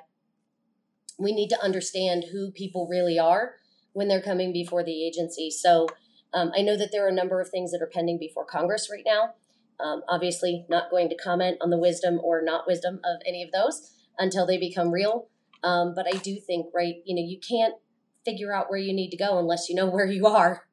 We 1.19 1.33
need 1.33 1.49
to 1.49 1.61
understand 1.61 2.25
who 2.31 2.51
people 2.51 2.87
really 2.89 3.19
are 3.19 3.55
when 3.91 4.07
they're 4.07 4.21
coming 4.21 4.53
before 4.53 4.83
the 4.83 5.05
agency. 5.05 5.51
So 5.51 5.87
um, 6.33 6.51
I 6.55 6.61
know 6.61 6.77
that 6.77 6.93
there 6.93 7.05
are 7.05 7.09
a 7.09 7.13
number 7.13 7.41
of 7.41 7.49
things 7.49 7.71
that 7.71 7.81
are 7.81 7.91
pending 7.93 8.17
before 8.17 8.45
Congress 8.45 8.87
right 8.89 9.03
now. 9.05 9.33
Um, 9.77 10.03
obviously, 10.07 10.65
not 10.69 10.89
going 10.89 11.09
to 11.09 11.17
comment 11.17 11.57
on 11.59 11.69
the 11.69 11.77
wisdom 11.77 12.21
or 12.23 12.41
not 12.41 12.65
wisdom 12.65 13.01
of 13.03 13.21
any 13.27 13.43
of 13.43 13.51
those 13.51 13.91
until 14.17 14.45
they 14.45 14.57
become 14.57 14.91
real. 14.91 15.27
Um, 15.63 15.93
but 15.95 16.05
I 16.07 16.17
do 16.17 16.35
think, 16.35 16.67
right, 16.73 16.95
you 17.05 17.15
know, 17.15 17.21
you 17.21 17.39
can't 17.39 17.75
figure 18.23 18.53
out 18.53 18.69
where 18.69 18.79
you 18.79 18.93
need 18.93 19.09
to 19.09 19.17
go 19.17 19.39
unless 19.39 19.69
you 19.69 19.75
know 19.75 19.85
where 19.89 20.05
you 20.05 20.27
are. 20.27 20.67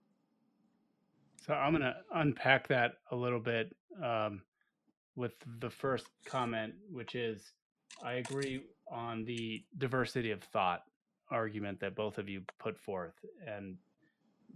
So 1.46 1.54
I'm 1.54 1.72
going 1.72 1.82
to 1.82 1.96
unpack 2.14 2.68
that 2.68 2.94
a 3.10 3.16
little 3.16 3.40
bit 3.40 3.74
um, 4.02 4.42
with 5.16 5.32
the 5.60 5.70
first 5.70 6.06
comment, 6.24 6.74
which 6.90 7.14
is 7.14 7.52
I 8.02 8.14
agree 8.14 8.62
on 8.90 9.24
the 9.24 9.62
diversity 9.78 10.30
of 10.30 10.42
thought 10.42 10.82
argument 11.30 11.80
that 11.80 11.96
both 11.96 12.18
of 12.18 12.28
you 12.28 12.42
put 12.58 12.78
forth. 12.78 13.14
And 13.46 13.76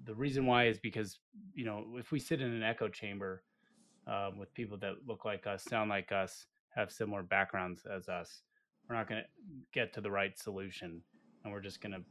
the 0.05 0.15
reason 0.15 0.47
why 0.47 0.67
is 0.67 0.79
because, 0.79 1.19
you 1.55 1.65
know, 1.65 1.85
if 1.97 2.13
we 2.13 2.21
sit 2.21 2.41
in 2.41 2.53
an 2.53 2.63
echo 2.63 2.89
chamber 2.89 3.43
uh, 4.07 4.31
with 4.39 4.53
people 4.55 4.77
that 4.79 4.95
look 5.07 5.25
like 5.25 5.47
us, 5.47 5.65
sound 5.65 5.91
like 5.91 6.13
us, 6.13 6.47
have 6.75 6.93
similar 6.93 7.23
backgrounds 7.23 7.87
as 7.87 8.09
us, 8.09 8.43
we're 8.89 8.97
not 8.97 9.09
going 9.09 9.23
to 9.23 9.29
get 9.73 9.93
to 9.95 10.01
the 10.01 10.11
right 10.11 10.39
solution. 10.39 11.03
And 11.45 11.53
we're 11.53 11.61
just 11.61 11.81
going 11.81 11.93
to 11.93 12.03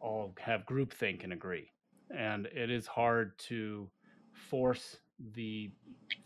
all 0.00 0.34
have 0.38 0.64
groupthink 0.66 1.24
and 1.24 1.32
agree. 1.32 1.70
And 2.16 2.46
it 2.46 2.70
is 2.70 2.86
hard 2.86 3.38
to 3.48 3.88
force 4.32 4.96
the 5.34 5.70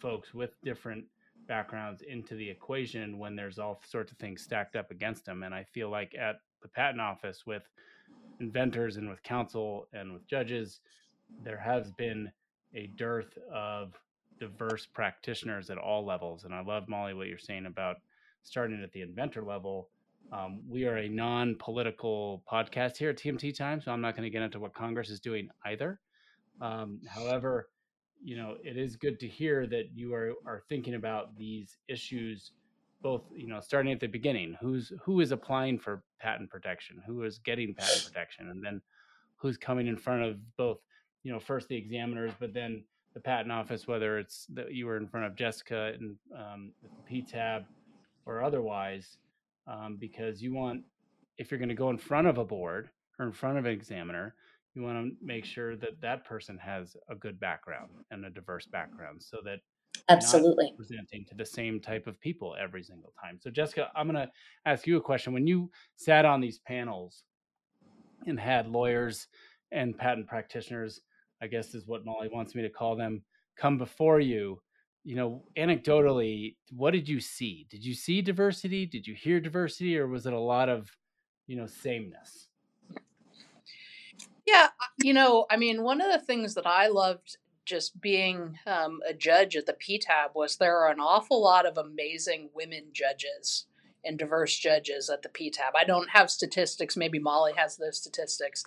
folks 0.00 0.32
with 0.32 0.50
different 0.62 1.04
backgrounds 1.46 2.02
into 2.08 2.36
the 2.36 2.48
equation 2.48 3.18
when 3.18 3.36
there's 3.36 3.58
all 3.58 3.80
sorts 3.86 4.12
of 4.12 4.18
things 4.18 4.42
stacked 4.42 4.76
up 4.76 4.90
against 4.90 5.24
them. 5.24 5.42
And 5.42 5.54
I 5.54 5.64
feel 5.64 5.90
like 5.90 6.14
at 6.18 6.36
the 6.62 6.68
patent 6.68 7.00
office 7.00 7.42
with 7.46 7.62
inventors 8.40 8.96
and 8.96 9.08
with 9.08 9.22
counsel 9.22 9.88
and 9.92 10.12
with 10.12 10.26
judges, 10.26 10.80
there 11.42 11.58
has 11.58 11.90
been 11.92 12.30
a 12.74 12.86
dearth 12.96 13.36
of 13.52 13.92
diverse 14.40 14.86
practitioners 14.86 15.70
at 15.70 15.78
all 15.78 16.04
levels. 16.04 16.44
And 16.44 16.54
I 16.54 16.62
love, 16.62 16.88
Molly, 16.88 17.14
what 17.14 17.28
you're 17.28 17.38
saying 17.38 17.66
about 17.66 17.96
starting 18.44 18.82
at 18.82 18.92
the 18.92 19.02
inventor 19.02 19.42
level. 19.42 19.88
Um, 20.32 20.60
we 20.68 20.84
are 20.86 20.96
a 20.96 21.08
non 21.08 21.56
political 21.58 22.42
podcast 22.50 22.96
here 22.96 23.10
at 23.10 23.16
TMT 23.16 23.56
Time, 23.56 23.80
so 23.80 23.90
I'm 23.92 24.00
not 24.00 24.16
going 24.16 24.24
to 24.24 24.30
get 24.30 24.42
into 24.42 24.60
what 24.60 24.74
Congress 24.74 25.10
is 25.10 25.20
doing 25.20 25.48
either. 25.64 26.00
Um, 26.60 27.00
however, 27.08 27.68
you 28.22 28.36
know, 28.36 28.56
it 28.62 28.76
is 28.76 28.96
good 28.96 29.18
to 29.20 29.28
hear 29.28 29.66
that 29.66 29.90
you 29.94 30.14
are, 30.14 30.32
are 30.46 30.62
thinking 30.68 30.94
about 30.94 31.36
these 31.36 31.76
issues 31.88 32.52
both 33.04 33.22
you 33.36 33.46
know 33.46 33.60
starting 33.60 33.92
at 33.92 34.00
the 34.00 34.06
beginning 34.06 34.56
who's 34.60 34.90
who 35.02 35.20
is 35.20 35.30
applying 35.30 35.78
for 35.78 36.02
patent 36.20 36.48
protection 36.50 37.00
who 37.06 37.22
is 37.22 37.38
getting 37.38 37.74
patent 37.74 38.02
protection 38.12 38.48
and 38.48 38.64
then 38.64 38.80
who's 39.36 39.58
coming 39.58 39.86
in 39.86 39.96
front 39.96 40.22
of 40.22 40.56
both 40.56 40.78
you 41.22 41.30
know 41.30 41.38
first 41.38 41.68
the 41.68 41.76
examiners 41.76 42.32
but 42.40 42.54
then 42.54 42.82
the 43.12 43.20
patent 43.20 43.52
office 43.52 43.86
whether 43.86 44.18
it's 44.18 44.46
that 44.46 44.72
you 44.72 44.86
were 44.86 44.96
in 44.96 45.06
front 45.06 45.26
of 45.26 45.36
jessica 45.36 45.92
and 46.00 46.16
um, 46.34 46.72
the 46.82 47.22
ptab 47.22 47.64
or 48.26 48.42
otherwise 48.42 49.18
um, 49.66 49.96
because 49.98 50.42
you 50.42 50.54
want 50.54 50.82
if 51.38 51.50
you're 51.50 51.58
going 51.58 51.68
to 51.68 51.74
go 51.74 51.90
in 51.90 51.98
front 51.98 52.26
of 52.26 52.38
a 52.38 52.44
board 52.44 52.90
or 53.18 53.26
in 53.26 53.32
front 53.32 53.58
of 53.58 53.64
an 53.64 53.72
examiner 53.72 54.34
you 54.74 54.82
want 54.82 54.96
to 54.98 55.16
make 55.24 55.44
sure 55.44 55.76
that 55.76 56.00
that 56.00 56.24
person 56.24 56.58
has 56.58 56.96
a 57.08 57.14
good 57.14 57.38
background 57.38 57.90
and 58.10 58.24
a 58.24 58.30
diverse 58.30 58.66
background 58.66 59.22
so 59.22 59.38
that 59.44 59.58
Absolutely. 60.08 60.72
presenting 60.76 61.24
to 61.26 61.34
the 61.34 61.44
same 61.44 61.80
type 61.80 62.06
of 62.06 62.20
people 62.20 62.54
every 62.60 62.82
single 62.82 63.12
time. 63.22 63.38
So, 63.40 63.50
Jessica, 63.50 63.90
I'm 63.96 64.10
going 64.10 64.26
to 64.26 64.30
ask 64.66 64.86
you 64.86 64.96
a 64.96 65.00
question. 65.00 65.32
When 65.32 65.46
you 65.46 65.70
sat 65.96 66.24
on 66.24 66.40
these 66.40 66.58
panels 66.58 67.24
and 68.26 68.38
had 68.38 68.68
lawyers 68.68 69.28
and 69.72 69.96
patent 69.96 70.26
practitioners, 70.26 71.00
I 71.40 71.46
guess 71.46 71.74
is 71.74 71.86
what 71.86 72.04
Molly 72.04 72.28
wants 72.30 72.54
me 72.54 72.62
to 72.62 72.68
call 72.68 72.96
them, 72.96 73.22
come 73.56 73.78
before 73.78 74.20
you, 74.20 74.60
you 75.04 75.16
know, 75.16 75.42
anecdotally, 75.56 76.56
what 76.70 76.92
did 76.92 77.08
you 77.08 77.20
see? 77.20 77.66
Did 77.70 77.84
you 77.84 77.94
see 77.94 78.22
diversity? 78.22 78.86
Did 78.86 79.06
you 79.06 79.14
hear 79.14 79.38
diversity, 79.38 79.98
or 79.98 80.06
was 80.06 80.26
it 80.26 80.32
a 80.32 80.40
lot 80.40 80.68
of, 80.68 80.90
you 81.46 81.56
know, 81.56 81.66
sameness? 81.66 82.48
Yeah, 84.46 84.68
you 85.02 85.12
know, 85.12 85.46
I 85.50 85.56
mean, 85.56 85.82
one 85.82 86.00
of 86.00 86.10
the 86.10 86.24
things 86.24 86.54
that 86.54 86.66
I 86.66 86.88
loved 86.88 87.36
just 87.64 88.00
being 88.00 88.58
um, 88.66 89.00
a 89.08 89.14
judge 89.14 89.56
at 89.56 89.66
the 89.66 89.74
PTAB 89.74 90.34
was 90.34 90.56
there 90.56 90.78
are 90.78 90.90
an 90.90 91.00
awful 91.00 91.42
lot 91.42 91.66
of 91.66 91.78
amazing 91.78 92.50
women 92.54 92.84
judges 92.92 93.66
and 94.04 94.18
diverse 94.18 94.56
judges 94.58 95.08
at 95.08 95.22
the 95.22 95.28
PTAB. 95.30 95.72
I 95.78 95.84
don't 95.84 96.10
have 96.10 96.30
statistics. 96.30 96.96
Maybe 96.96 97.18
Molly 97.18 97.52
has 97.56 97.76
those 97.76 97.98
statistics. 97.98 98.64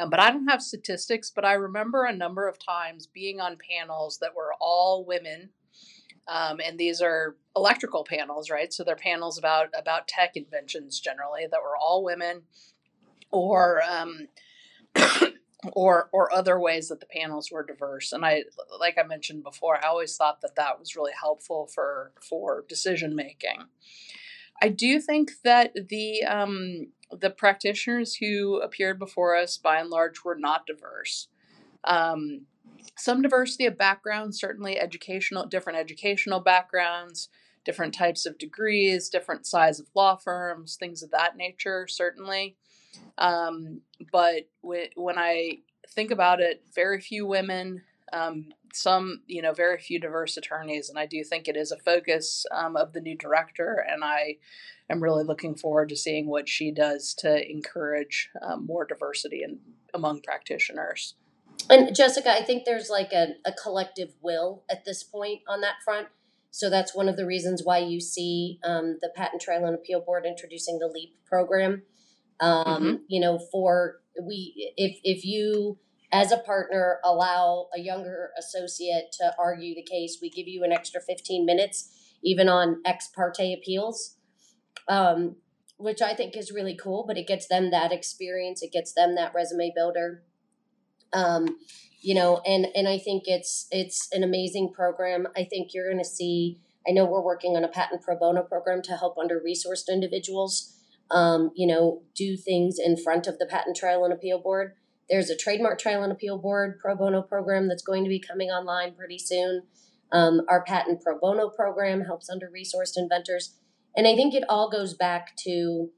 Um, 0.00 0.08
but 0.08 0.20
I 0.20 0.30
don't 0.30 0.48
have 0.48 0.62
statistics. 0.62 1.30
But 1.30 1.44
I 1.44 1.54
remember 1.54 2.04
a 2.04 2.16
number 2.16 2.48
of 2.48 2.58
times 2.58 3.06
being 3.06 3.40
on 3.40 3.58
panels 3.58 4.18
that 4.18 4.34
were 4.34 4.54
all 4.60 5.04
women 5.04 5.50
Um, 6.28 6.60
and 6.64 6.78
these 6.78 7.00
are 7.00 7.36
electrical 7.56 8.04
panels, 8.04 8.50
right? 8.50 8.72
So 8.72 8.84
they're 8.84 8.96
panels 8.96 9.38
about 9.38 9.68
about 9.76 10.08
tech 10.08 10.36
inventions 10.36 11.00
generally 11.00 11.46
that 11.50 11.62
were 11.62 11.76
all 11.76 12.04
women, 12.04 12.42
or 13.30 13.82
um, 13.82 14.28
or 15.72 16.10
or 16.12 16.32
other 16.32 16.60
ways 16.60 16.88
that 16.88 17.00
the 17.00 17.06
panels 17.06 17.50
were 17.50 17.64
diverse. 17.64 18.12
And 18.12 18.24
I, 18.26 18.44
like 18.78 18.98
I 18.98 19.06
mentioned 19.06 19.42
before, 19.42 19.82
I 19.82 19.88
always 19.88 20.16
thought 20.16 20.42
that 20.42 20.56
that 20.56 20.78
was 20.78 20.94
really 20.94 21.12
helpful 21.18 21.66
for 21.74 22.12
for 22.20 22.64
decision 22.68 23.16
making. 23.16 23.64
I 24.60 24.68
do 24.68 25.00
think 25.00 25.30
that 25.44 25.72
the 25.88 26.24
um, 26.24 26.88
the 27.10 27.30
practitioners 27.30 28.16
who 28.16 28.60
appeared 28.60 28.98
before 28.98 29.34
us, 29.36 29.56
by 29.56 29.80
and 29.80 29.88
large, 29.88 30.24
were 30.24 30.36
not 30.36 30.66
diverse. 30.66 31.28
Um, 31.84 32.42
some 32.98 33.22
diversity 33.22 33.66
of 33.66 33.78
backgrounds, 33.78 34.40
certainly 34.40 34.78
educational, 34.78 35.46
different 35.46 35.78
educational 35.78 36.40
backgrounds, 36.40 37.28
different 37.64 37.94
types 37.94 38.26
of 38.26 38.38
degrees, 38.38 39.08
different 39.08 39.46
size 39.46 39.78
of 39.78 39.86
law 39.94 40.16
firms, 40.16 40.76
things 40.76 41.02
of 41.02 41.10
that 41.10 41.36
nature, 41.36 41.86
certainly. 41.86 42.56
Um, 43.18 43.82
but 44.10 44.48
w- 44.62 44.88
when 44.96 45.18
I 45.18 45.58
think 45.90 46.10
about 46.10 46.40
it, 46.40 46.62
very 46.74 47.00
few 47.00 47.26
women, 47.26 47.82
um, 48.12 48.46
some, 48.72 49.22
you 49.26 49.42
know, 49.42 49.52
very 49.52 49.78
few 49.78 50.00
diverse 50.00 50.36
attorneys, 50.36 50.88
and 50.88 50.98
I 50.98 51.06
do 51.06 51.22
think 51.24 51.46
it 51.46 51.56
is 51.56 51.72
a 51.72 51.78
focus 51.78 52.46
um, 52.52 52.76
of 52.76 52.92
the 52.92 53.00
new 53.00 53.16
director, 53.16 53.84
and 53.86 54.02
I 54.02 54.36
am 54.90 55.02
really 55.02 55.24
looking 55.24 55.54
forward 55.54 55.90
to 55.90 55.96
seeing 55.96 56.26
what 56.26 56.48
she 56.48 56.70
does 56.70 57.14
to 57.18 57.50
encourage 57.50 58.30
um, 58.42 58.66
more 58.66 58.86
diversity 58.86 59.42
in, 59.42 59.58
among 59.94 60.22
practitioners. 60.22 61.14
And 61.70 61.94
Jessica, 61.94 62.32
I 62.32 62.42
think 62.42 62.64
there's 62.64 62.88
like 62.88 63.12
a, 63.12 63.34
a 63.44 63.52
collective 63.52 64.14
will 64.22 64.64
at 64.70 64.84
this 64.84 65.02
point 65.02 65.40
on 65.48 65.60
that 65.60 65.76
front. 65.84 66.08
So 66.50 66.70
that's 66.70 66.94
one 66.94 67.08
of 67.08 67.16
the 67.16 67.26
reasons 67.26 67.62
why 67.62 67.78
you 67.78 68.00
see 68.00 68.58
um, 68.64 68.98
the 69.00 69.10
Patent 69.14 69.42
Trial 69.42 69.66
and 69.66 69.74
Appeal 69.74 70.00
Board 70.00 70.24
introducing 70.26 70.78
the 70.78 70.86
LEAP 70.86 71.14
program. 71.26 71.82
Um, 72.40 72.64
mm-hmm. 72.64 72.94
You 73.08 73.20
know, 73.20 73.38
for 73.52 73.96
we, 74.20 74.72
if 74.76 74.98
if 75.04 75.24
you 75.24 75.78
as 76.10 76.32
a 76.32 76.38
partner 76.38 76.98
allow 77.04 77.68
a 77.76 77.80
younger 77.80 78.30
associate 78.38 79.12
to 79.20 79.34
argue 79.38 79.74
the 79.74 79.82
case, 79.82 80.18
we 80.22 80.30
give 80.30 80.48
you 80.48 80.64
an 80.64 80.72
extra 80.72 81.00
15 81.00 81.44
minutes, 81.44 81.90
even 82.22 82.48
on 82.48 82.80
ex 82.84 83.08
parte 83.08 83.52
appeals, 83.52 84.16
um, 84.88 85.36
which 85.76 86.00
I 86.00 86.14
think 86.14 86.36
is 86.36 86.50
really 86.50 86.76
cool. 86.76 87.04
But 87.06 87.18
it 87.18 87.26
gets 87.26 87.46
them 87.46 87.70
that 87.72 87.92
experience, 87.92 88.62
it 88.62 88.72
gets 88.72 88.94
them 88.94 89.14
that 89.16 89.34
resume 89.34 89.72
builder 89.74 90.22
um, 91.12 91.56
you 92.00 92.14
know, 92.14 92.40
and 92.46 92.66
and 92.74 92.88
I 92.88 92.98
think 92.98 93.24
it's 93.26 93.66
it's 93.70 94.08
an 94.12 94.22
amazing 94.22 94.72
program. 94.72 95.26
I 95.36 95.44
think 95.44 95.74
you're 95.74 95.86
going 95.86 96.02
to 96.02 96.08
see. 96.08 96.58
I 96.86 96.92
know 96.92 97.04
we're 97.04 97.20
working 97.20 97.56
on 97.56 97.64
a 97.64 97.68
patent 97.68 98.02
pro 98.02 98.16
bono 98.16 98.42
program 98.42 98.82
to 98.82 98.96
help 98.96 99.18
under 99.18 99.40
resourced 99.40 99.88
individuals. 99.90 100.74
Um, 101.10 101.50
you 101.54 101.66
know, 101.66 102.02
do 102.14 102.36
things 102.36 102.78
in 102.78 102.96
front 102.96 103.26
of 103.26 103.38
the 103.38 103.46
patent 103.46 103.76
trial 103.76 104.04
and 104.04 104.12
appeal 104.12 104.38
board. 104.38 104.74
There's 105.08 105.30
a 105.30 105.36
trademark 105.36 105.78
trial 105.78 106.02
and 106.02 106.12
appeal 106.12 106.38
board 106.38 106.78
pro 106.78 106.94
bono 106.94 107.22
program 107.22 107.66
that's 107.68 107.82
going 107.82 108.04
to 108.04 108.10
be 108.10 108.20
coming 108.20 108.48
online 108.50 108.94
pretty 108.94 109.18
soon. 109.18 109.62
Um, 110.12 110.42
our 110.48 110.62
patent 110.64 111.02
pro 111.02 111.18
bono 111.18 111.48
program 111.48 112.02
helps 112.02 112.30
under 112.30 112.50
resourced 112.50 112.96
inventors. 112.96 113.54
And 113.96 114.06
I 114.06 114.14
think 114.14 114.34
it 114.34 114.44
all 114.48 114.70
goes 114.70 114.94
back 114.94 115.34
to 115.44 115.90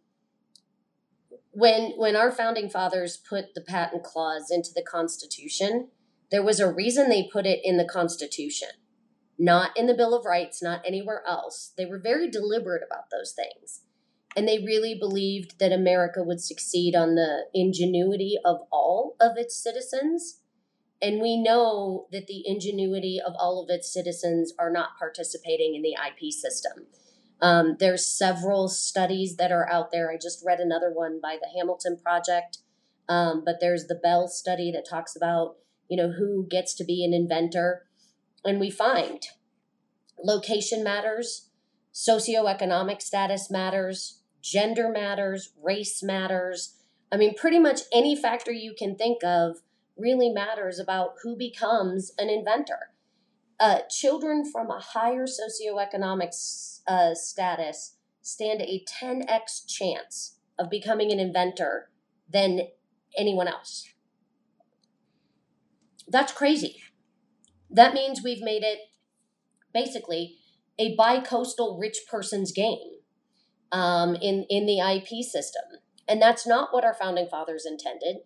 when 1.61 1.93
when 1.97 2.17
our 2.17 2.33
founding 2.33 2.69
fathers 2.69 3.17
put 3.17 3.55
the 3.55 3.61
patent 3.61 4.03
clause 4.03 4.51
into 4.51 4.71
the 4.75 4.83
constitution 4.83 5.89
there 6.31 6.43
was 6.43 6.61
a 6.61 6.73
reason 6.73 7.09
they 7.09 7.29
put 7.31 7.45
it 7.45 7.61
in 7.65 7.77
the 7.77 7.85
constitution. 7.85 8.69
Not 9.39 9.77
in 9.77 9.87
the 9.87 9.95
bill 9.95 10.15
of 10.15 10.25
rights 10.25 10.63
not 10.63 10.83
anywhere 10.87 11.23
else. 11.27 11.73
They 11.77 11.87
were 11.87 11.99
very 11.99 12.31
deliberate 12.31 12.83
about 12.87 13.11
those 13.11 13.33
things. 13.33 13.83
And 14.37 14.47
they 14.47 14.59
really 14.59 14.95
believed 14.95 15.59
that 15.59 15.73
america 15.73 16.23
would 16.23 16.41
succeed 16.41 16.95
on 16.95 17.15
the 17.15 17.47
ingenuity 17.53 18.37
of 18.45 18.59
all 18.71 19.17
of 19.21 19.33
its 19.37 19.61
citizens. 19.61 20.41
And 21.03 21.21
we 21.21 21.43
know 21.43 22.07
that 22.13 22.27
the 22.27 22.47
ingenuity 22.47 23.19
of 23.25 23.33
all 23.39 23.63
of 23.63 23.75
its 23.75 23.93
citizens 23.93 24.53
are 24.59 24.71
not 24.71 24.99
participating 24.99 25.75
in 25.75 25.83
the 25.83 25.97
ip 26.07 26.33
system 26.33 26.87
um, 27.43 27.77
there's 27.79 28.07
several 28.07 28.69
studies 28.69 29.37
that 29.37 29.53
are 29.53 29.71
out 29.71 29.91
there. 29.93 30.11
I 30.11 30.17
just 30.17 30.45
read 30.45 30.61
another 30.61 30.93
one 30.93 31.21
by 31.23 31.39
the 31.41 31.49
Hamilton 31.59 31.99
Project, 32.03 32.59
um, 33.09 33.43
but 33.45 33.57
there's 33.61 33.87
the 33.87 33.95
Bell 33.95 34.29
study 34.29 34.71
that 34.73 34.89
talks 34.89 35.17
about 35.17 35.57
you 35.89 35.97
know 35.97 36.13
who 36.13 36.47
gets 36.49 36.75
to 36.75 36.85
be 36.85 37.05
an 37.05 37.15
inventor, 37.15 37.87
and 38.45 38.61
we 38.61 38.71
find 38.71 39.23
location 40.23 40.85
matters, 40.85 41.49
socioeconomic 41.93 43.01
status 43.01 43.51
matters, 43.51 44.21
gender 44.43 44.91
matters, 44.91 45.53
race 45.63 46.03
matters. 46.03 46.77
I 47.13 47.17
mean, 47.17 47.35
pretty 47.35 47.59
much 47.59 47.81
any 47.93 48.15
factor 48.15 48.53
you 48.53 48.75
can 48.79 48.97
think 48.97 49.25
of 49.25 49.59
really 49.97 50.31
matters 50.31 50.79
about 50.79 51.15
who 51.23 51.37
becomes 51.37 52.13
an 52.19 52.29
inventor. 52.29 52.93
Uh, 53.59 53.81
children 53.91 54.51
from 54.51 54.71
a 54.71 54.81
higher 54.81 55.27
socioeconomic 55.27 56.33
uh, 56.87 57.15
status 57.15 57.97
stand 58.23 58.61
a 58.63 58.85
10x 58.89 59.67
chance 59.67 60.37
of 60.59 60.71
becoming 60.71 61.11
an 61.11 61.19
inventor 61.19 61.91
than 62.31 62.69
anyone 63.17 63.49
else. 63.49 63.89
That's 66.09 66.33
crazy. 66.33 66.83
That 67.71 67.95
means 67.95 68.23
we've 68.23 68.43
made 68.43 68.63
it 68.63 68.79
basically 69.73 70.37
a 70.79 70.95
bi-coastal 70.97 71.79
rich 71.79 71.99
person's 72.11 72.53
game 72.53 72.99
um, 73.71 74.17
in 74.17 74.45
in 74.49 74.67
the 74.67 74.81
IP 74.81 75.25
system, 75.25 75.63
and 76.09 76.21
that's 76.21 76.47
not 76.47 76.73
what 76.73 76.85
our 76.85 76.95
founding 76.95 77.29
fathers 77.29 77.65
intended. 77.65 78.23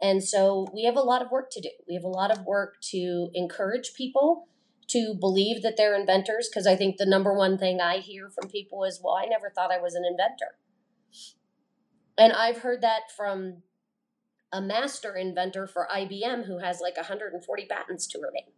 And 0.00 0.22
so 0.22 0.66
we 0.72 0.84
have 0.84 0.96
a 0.96 1.00
lot 1.00 1.22
of 1.22 1.30
work 1.30 1.50
to 1.52 1.60
do. 1.60 1.70
We 1.88 1.94
have 1.94 2.04
a 2.04 2.08
lot 2.08 2.30
of 2.30 2.44
work 2.44 2.76
to 2.90 3.30
encourage 3.34 3.92
people 3.94 4.48
to 4.88 5.14
believe 5.18 5.62
that 5.62 5.76
they're 5.76 5.98
inventors 5.98 6.48
because 6.48 6.66
I 6.66 6.76
think 6.76 6.96
the 6.96 7.06
number 7.06 7.34
one 7.34 7.58
thing 7.58 7.80
I 7.80 7.98
hear 7.98 8.30
from 8.30 8.48
people 8.48 8.84
is, 8.84 9.00
well, 9.02 9.14
I 9.14 9.26
never 9.26 9.50
thought 9.50 9.72
I 9.72 9.80
was 9.80 9.94
an 9.94 10.04
inventor. 10.04 10.58
And 12.18 12.32
I've 12.32 12.58
heard 12.58 12.82
that 12.82 13.10
from 13.14 13.62
a 14.52 14.60
master 14.60 15.14
inventor 15.14 15.66
for 15.66 15.88
IBM 15.94 16.46
who 16.46 16.58
has 16.58 16.80
like 16.80 16.96
140 16.96 17.66
patents 17.66 18.06
to 18.08 18.20
her 18.20 18.30
name. 18.32 18.52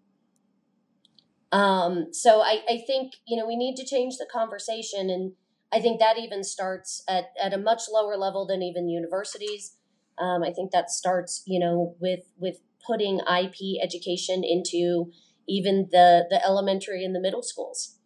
Um, 1.50 2.12
so 2.12 2.40
I, 2.40 2.60
I 2.68 2.84
think, 2.86 3.14
you 3.26 3.36
know, 3.36 3.46
we 3.46 3.56
need 3.56 3.76
to 3.76 3.84
change 3.84 4.18
the 4.18 4.28
conversation. 4.30 5.08
And 5.08 5.32
I 5.72 5.80
think 5.80 5.98
that 5.98 6.18
even 6.18 6.44
starts 6.44 7.02
at, 7.08 7.30
at 7.42 7.54
a 7.54 7.58
much 7.58 7.82
lower 7.90 8.16
level 8.16 8.46
than 8.46 8.62
even 8.62 8.88
universities. 8.88 9.76
Um, 10.18 10.42
I 10.42 10.52
think 10.52 10.72
that 10.72 10.90
starts, 10.90 11.42
you 11.46 11.58
know, 11.58 11.96
with, 12.00 12.24
with 12.36 12.58
putting 12.86 13.20
IP 13.20 13.82
education 13.82 14.44
into 14.44 15.10
even 15.48 15.88
the 15.90 16.26
the 16.30 16.44
elementary 16.44 17.04
and 17.04 17.14
the 17.14 17.20
middle 17.20 17.42
schools. 17.42 17.96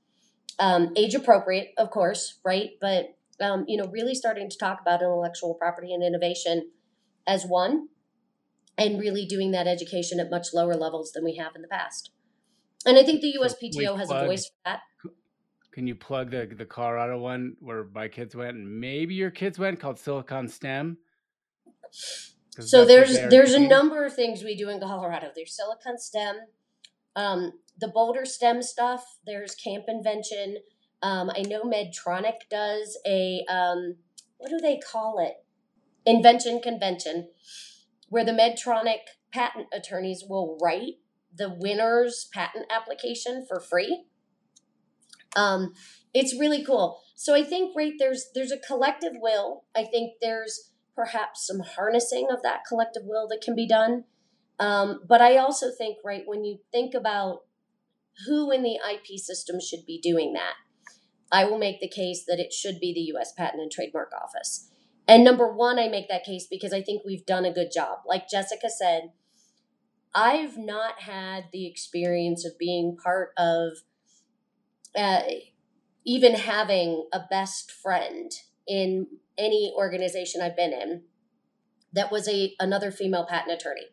Um, 0.58 0.92
age 0.96 1.14
appropriate, 1.14 1.68
of 1.76 1.90
course, 1.90 2.38
right? 2.44 2.70
But 2.80 3.16
um, 3.40 3.64
you 3.66 3.76
know, 3.76 3.88
really 3.90 4.14
starting 4.14 4.48
to 4.48 4.58
talk 4.58 4.80
about 4.80 5.02
intellectual 5.02 5.54
property 5.54 5.92
and 5.92 6.02
innovation 6.02 6.70
as 7.26 7.44
one, 7.44 7.88
and 8.78 9.00
really 9.00 9.26
doing 9.26 9.50
that 9.52 9.66
education 9.66 10.20
at 10.20 10.30
much 10.30 10.48
lower 10.54 10.74
levels 10.74 11.12
than 11.12 11.24
we 11.24 11.36
have 11.36 11.52
in 11.56 11.62
the 11.62 11.68
past. 11.68 12.10
And 12.84 12.98
I 12.98 13.04
think 13.04 13.20
the 13.20 13.34
USPTO 13.40 13.98
has 13.98 14.10
a 14.10 14.26
voice 14.26 14.46
for 14.46 14.54
that. 14.64 14.80
Can 15.72 15.86
you 15.86 15.94
plug 15.94 16.30
the 16.30 16.46
the 16.46 16.66
Colorado 16.66 17.18
one 17.18 17.56
where 17.60 17.86
my 17.94 18.08
kids 18.08 18.36
went 18.36 18.56
and 18.56 18.80
maybe 18.80 19.14
your 19.14 19.30
kids 19.30 19.58
went 19.58 19.80
called 19.80 19.98
Silicon 19.98 20.48
STEM? 20.48 20.98
So 22.60 22.84
there's 22.84 23.18
there's 23.30 23.54
a 23.54 23.60
number 23.60 24.04
of 24.04 24.14
things 24.14 24.44
we 24.44 24.54
do 24.54 24.68
in 24.68 24.80
Colorado. 24.80 25.28
There's 25.34 25.56
Silicon 25.56 25.98
STEM. 25.98 26.36
Um, 27.16 27.52
the 27.78 27.88
Boulder 27.88 28.24
STEM 28.24 28.62
stuff, 28.62 29.04
there's 29.26 29.54
Camp 29.54 29.84
Invention. 29.88 30.58
Um, 31.02 31.30
I 31.30 31.42
know 31.42 31.62
Medtronic 31.62 32.48
does 32.50 32.98
a, 33.06 33.44
um, 33.48 33.96
what 34.38 34.50
do 34.50 34.58
they 34.60 34.78
call 34.78 35.18
it? 35.18 35.44
Invention 36.04 36.60
Convention, 36.60 37.28
where 38.08 38.24
the 38.24 38.32
Medtronic 38.32 39.00
patent 39.32 39.66
attorneys 39.72 40.24
will 40.28 40.58
write 40.60 40.94
the 41.34 41.48
winner's 41.48 42.28
patent 42.32 42.66
application 42.70 43.44
for 43.46 43.60
free. 43.60 44.04
Um, 45.34 45.72
it's 46.12 46.38
really 46.38 46.64
cool. 46.64 47.00
So 47.14 47.34
I 47.34 47.42
think 47.42 47.74
right 47.76 47.94
there's 47.98 48.26
there's 48.34 48.52
a 48.52 48.58
collective 48.58 49.12
will. 49.14 49.64
I 49.74 49.84
think 49.84 50.14
there's 50.20 50.72
perhaps 50.94 51.46
some 51.46 51.60
harnessing 51.60 52.28
of 52.30 52.42
that 52.42 52.64
collective 52.68 53.04
will 53.06 53.26
that 53.28 53.40
can 53.42 53.54
be 53.54 53.66
done. 53.66 54.04
Um, 54.58 55.00
but 55.06 55.20
I 55.20 55.36
also 55.36 55.70
think, 55.76 55.98
right, 56.04 56.22
when 56.26 56.44
you 56.44 56.58
think 56.70 56.94
about 56.94 57.40
who 58.26 58.50
in 58.50 58.62
the 58.62 58.76
IP 58.76 59.18
system 59.18 59.58
should 59.60 59.86
be 59.86 60.00
doing 60.00 60.34
that, 60.34 60.54
I 61.32 61.46
will 61.46 61.58
make 61.58 61.80
the 61.80 61.88
case 61.88 62.24
that 62.28 62.38
it 62.38 62.52
should 62.52 62.78
be 62.78 62.92
the 62.92 63.16
US 63.16 63.32
Patent 63.32 63.62
and 63.62 63.72
Trademark 63.72 64.12
Office. 64.12 64.68
And 65.08 65.24
number 65.24 65.52
one, 65.52 65.78
I 65.78 65.88
make 65.88 66.08
that 66.08 66.24
case 66.24 66.46
because 66.48 66.72
I 66.72 66.82
think 66.82 67.02
we've 67.04 67.26
done 67.26 67.44
a 67.44 67.52
good 67.52 67.70
job. 67.74 67.98
Like 68.06 68.28
Jessica 68.28 68.68
said, 68.68 69.12
I've 70.14 70.58
not 70.58 71.00
had 71.00 71.46
the 71.52 71.66
experience 71.66 72.44
of 72.44 72.58
being 72.58 72.96
part 73.02 73.30
of 73.36 73.78
uh, 74.94 75.22
even 76.04 76.34
having 76.34 77.06
a 77.12 77.20
best 77.30 77.70
friend 77.70 78.30
in 78.68 79.06
any 79.38 79.72
organization 79.74 80.42
I've 80.42 80.56
been 80.56 80.72
in 80.72 81.02
that 81.92 82.12
was 82.12 82.28
a 82.28 82.54
another 82.60 82.90
female 82.90 83.26
patent 83.28 83.58
attorney. 83.58 83.86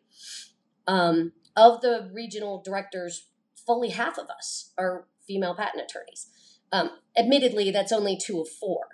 Um, 0.86 1.32
of 1.56 1.80
the 1.80 2.10
regional 2.12 2.62
directors, 2.64 3.26
fully 3.66 3.90
half 3.90 4.18
of 4.18 4.28
us 4.30 4.72
are 4.78 5.06
female 5.26 5.54
patent 5.54 5.84
attorneys. 5.84 6.28
Um, 6.72 6.90
admittedly, 7.16 7.70
that's 7.70 7.92
only 7.92 8.16
two 8.16 8.40
of 8.40 8.48
four, 8.48 8.86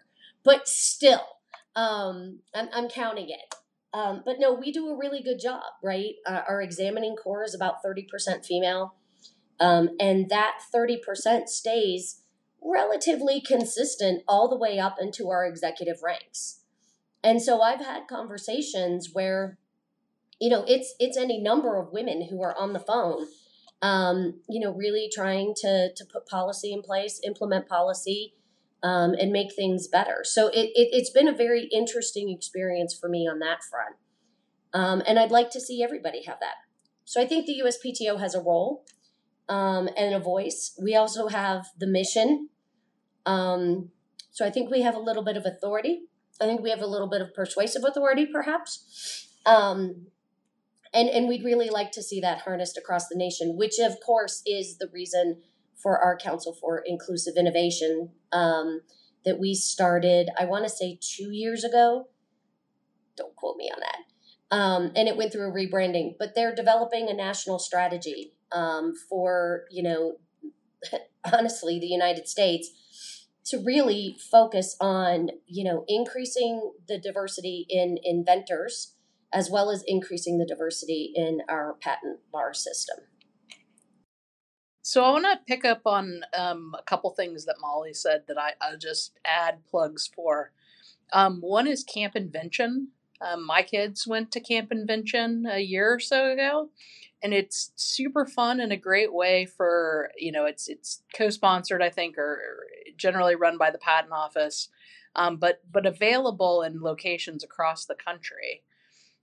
but 0.42 0.66
still, 0.66 1.22
um, 1.75 2.40
I'm, 2.55 2.68
I'm 2.72 2.88
counting 2.88 3.29
it. 3.29 3.55
Um, 3.92 4.22
but 4.25 4.37
no, 4.38 4.53
we 4.53 4.72
do 4.72 4.88
a 4.88 4.96
really 4.96 5.22
good 5.22 5.40
job, 5.40 5.62
right? 5.83 6.14
Uh, 6.27 6.42
our 6.49 6.61
examining 6.61 7.16
corps 7.16 7.44
is 7.44 7.55
about 7.55 7.83
30% 7.85 8.44
female. 8.44 8.94
Um, 9.59 9.90
and 9.99 10.29
that 10.29 10.59
30% 10.75 11.49
stays 11.49 12.20
relatively 12.62 13.40
consistent 13.40 14.22
all 14.29 14.49
the 14.49 14.57
way 14.57 14.79
up 14.79 14.96
into 15.01 15.31
our 15.31 15.46
executive 15.46 16.03
ranks. 16.03 16.61
And 17.22 17.40
so 17.40 17.62
I've 17.62 17.81
had 17.81 18.07
conversations 18.07 19.11
where, 19.12 19.59
you 20.40 20.51
know, 20.51 20.64
it's 20.66 20.94
it's 20.99 21.16
any 21.16 21.40
number 21.40 21.77
of 21.77 21.92
women 21.92 22.29
who 22.29 22.42
are 22.42 22.57
on 22.59 22.72
the 22.72 22.81
phone, 22.81 23.27
um, 23.83 24.40
you 24.49 24.61
know, 24.61 24.72
really 24.72 25.11
trying 25.12 25.55
to 25.62 25.90
to 25.94 26.05
put 26.05 26.27
policy 26.27 26.72
in 26.72 26.83
place, 26.83 27.20
implement 27.25 27.68
policy, 27.68 28.35
um, 28.83 29.14
and 29.14 29.33
make 29.33 29.55
things 29.55 29.88
better. 29.88 30.22
So 30.25 30.49
it, 30.49 30.70
it 30.75 30.94
has 30.99 31.11
been 31.11 31.29
a 31.29 31.37
very 31.37 31.68
interesting 31.72 32.31
experience 32.31 32.94
for 32.94 33.09
me 33.09 33.27
on 33.27 33.38
that 33.38 33.64
front, 33.64 33.96
um, 34.75 35.03
and 35.07 35.18
I'd 35.18 35.31
like 35.31 35.51
to 35.51 35.61
see 35.61 35.83
everybody 35.83 36.25
have 36.25 36.40
that. 36.40 36.57
So 37.05 37.22
I 37.22 37.27
think 37.27 37.46
the 37.46 37.62
USPTO 37.64 38.18
has 38.18 38.35
a 38.35 38.40
role 38.40 38.85
um, 39.49 39.88
and 39.96 40.14
a 40.14 40.18
voice. 40.18 40.79
We 40.83 40.94
also 40.96 41.29
have 41.29 41.68
the 41.79 41.87
mission. 41.87 42.51
Um, 43.25 43.90
so 44.31 44.44
I 44.44 44.51
think 44.51 44.70
we 44.70 44.83
have 44.83 44.94
a 44.94 45.01
little 45.01 45.22
bit 45.22 45.37
of 45.37 45.46
authority. 45.46 46.03
I 46.40 46.44
think 46.44 46.61
we 46.61 46.70
have 46.70 46.83
a 46.83 46.87
little 46.87 47.09
bit 47.09 47.22
of 47.22 47.33
persuasive 47.33 47.85
authority, 47.85 48.27
perhaps. 48.27 49.29
Um, 49.46 50.09
and, 50.97 51.11
and 51.11 51.29
we'd 51.29 51.45
really 51.45 51.69
like 51.69 51.93
to 51.93 52.03
see 52.03 52.21
that 52.21 52.41
harnessed 52.41 52.79
across 52.79 53.09
the 53.09 53.17
nation, 53.17 53.57
which, 53.57 53.79
of 53.79 54.01
course, 54.01 54.43
is 54.47 54.79
the 54.79 54.89
reason 54.93 55.43
for 55.77 55.99
our 55.99 56.17
Council 56.17 56.57
for 56.59 56.83
Inclusive 56.87 57.35
Innovation 57.37 58.13
um, 58.33 58.81
that 59.27 59.39
we 59.39 59.55
started, 59.55 60.31
I 60.39 60.47
want 60.47 60.65
to 60.65 60.71
say 60.71 60.99
two 61.03 61.31
years 61.33 61.65
ago. 61.65 62.09
Don't 63.15 63.37
quote 63.37 63.59
me 63.59 63.71
on 63.71 63.81
that. 63.81 64.57
Um, 64.57 64.93
and 64.97 65.07
it 65.07 65.19
went 65.19 65.33
through 65.33 65.51
a 65.51 65.53
rebranding, 65.53 66.15
but 66.19 66.35
they're 66.35 66.55
developing 66.55 67.11
a 67.11 67.15
national 67.15 67.59
strategy 67.59 68.33
um, 68.53 68.95
for, 69.11 69.65
you 69.71 69.83
know, 69.83 70.17
honestly, 71.31 71.79
the 71.79 71.87
United 71.87 72.27
States 72.27 72.71
to 73.47 73.59
really 73.59 74.17
focus 74.31 74.77
on, 74.81 75.29
you 75.47 75.63
know, 75.63 75.85
increasing 75.89 76.73
the 76.89 76.99
diversity 76.99 77.67
in 77.69 77.99
inventors 78.03 78.96
as 79.33 79.51
well 79.51 79.71
as 79.71 79.85
increasing 79.87 80.39
the 80.39 80.47
diversity 80.47 81.12
in 81.15 81.41
our 81.49 81.75
patent 81.81 82.21
bar 82.33 82.55
system. 82.55 82.97
So 84.83 85.03
I 85.03 85.11
want 85.11 85.25
to 85.25 85.41
pick 85.53 85.65
up 85.65 85.83
on 85.85 86.21
um, 86.39 86.73
a 86.79 86.83
couple 86.85 87.11
things 87.11 87.45
that 87.47 87.57
Molly 87.61 87.93
said 87.93 88.23
that 88.29 88.39
I, 88.39 88.53
I'll 88.61 88.79
just 88.79 89.19
add 89.25 89.67
plugs 89.69 90.09
for. 90.15 90.53
Um, 91.12 91.41
one 91.41 91.67
is 91.67 91.83
Camp 91.83 92.15
Invention. 92.15 92.91
Um, 93.21 93.45
my 93.45 93.62
kids 93.62 94.07
went 94.07 94.31
to 94.31 94.41
Camp 94.41 94.71
Invention 94.71 95.45
a 95.51 95.59
year 95.59 95.93
or 95.93 95.99
so 95.99 96.31
ago, 96.31 96.71
and 97.21 97.35
it's 97.35 97.73
super 97.75 98.27
fun 98.27 98.61
and 98.61 98.73
a 98.73 98.77
great 98.77 99.12
way 99.12 99.45
for 99.47 100.11
you 100.17 100.31
know 100.31 100.45
it's 100.45 100.69
it's 100.69 101.03
co-sponsored 101.17 101.83
I 101.83 101.91
think 101.91 102.17
or, 102.17 102.67
generally 102.97 103.35
run 103.35 103.59
by 103.59 103.73
the 103.73 103.79
patent 103.79 104.12
office, 104.12 104.69
um, 105.17 105.37
but 105.39 105.62
but 105.71 105.85
available 105.85 106.62
in 106.62 106.81
locations 106.81 107.43
across 107.43 107.87
the 107.87 107.97
country 107.97 108.62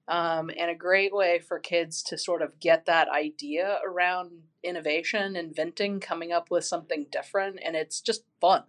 um, 0.08 0.50
and 0.58 0.70
a 0.70 0.76
great 0.76 1.14
way 1.14 1.40
for 1.40 1.60
kids 1.60 2.04
to 2.04 2.18
sort 2.18 2.42
of 2.42 2.60
get 2.60 2.86
that 2.86 3.08
idea 3.10 3.80
around 3.86 4.32
innovation, 4.64 5.36
inventing, 5.36 6.00
coming 6.00 6.32
up 6.32 6.52
with 6.52 6.66
something 6.66 7.06
different, 7.12 7.60
and 7.64 7.76
it's 7.76 8.02
just 8.02 8.24
fun. 8.42 8.64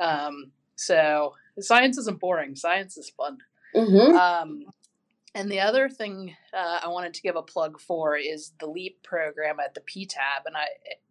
Um, 0.00 0.52
so 0.76 1.34
science 1.60 1.98
isn't 1.98 2.20
boring; 2.20 2.56
science 2.56 2.96
is 2.96 3.10
fun. 3.10 3.38
Mm-hmm. 3.74 4.16
Um, 4.16 4.64
and 5.34 5.50
the 5.50 5.60
other 5.60 5.88
thing 5.88 6.34
uh, 6.52 6.80
I 6.82 6.88
wanted 6.88 7.14
to 7.14 7.22
give 7.22 7.36
a 7.36 7.42
plug 7.42 7.80
for 7.80 8.16
is 8.16 8.52
the 8.58 8.66
LEAP 8.66 9.02
program 9.04 9.60
at 9.60 9.74
the 9.74 9.80
PTAB, 9.80 10.46
and 10.46 10.56
I, 10.56 10.66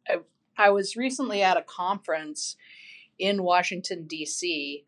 I, 0.08 0.17
I 0.58 0.69
was 0.71 0.97
recently 0.97 1.41
at 1.41 1.56
a 1.56 1.62
conference 1.62 2.58
in 3.17 3.43
Washington 3.43 4.06
D.C. 4.08 4.86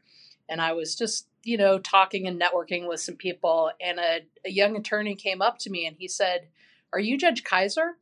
and 0.52 0.62
I 0.62 0.74
was 0.74 0.96
just 0.96 1.28
you 1.44 1.58
know, 1.58 1.80
talking 1.80 2.28
and 2.28 2.40
networking 2.40 2.88
with 2.88 3.00
some 3.00 3.16
people, 3.16 3.72
and 3.82 4.00
a, 4.00 4.22
a 4.46 4.52
young 4.52 4.76
attorney 4.76 5.16
came 5.16 5.42
up 5.42 5.58
to 5.60 5.70
me 5.70 5.86
and 5.86 5.96
he 5.98 6.08
said, 6.08 6.48
Are 6.94 7.00
you 7.00 7.18
Judge 7.18 7.44
Kaiser? 7.44 7.98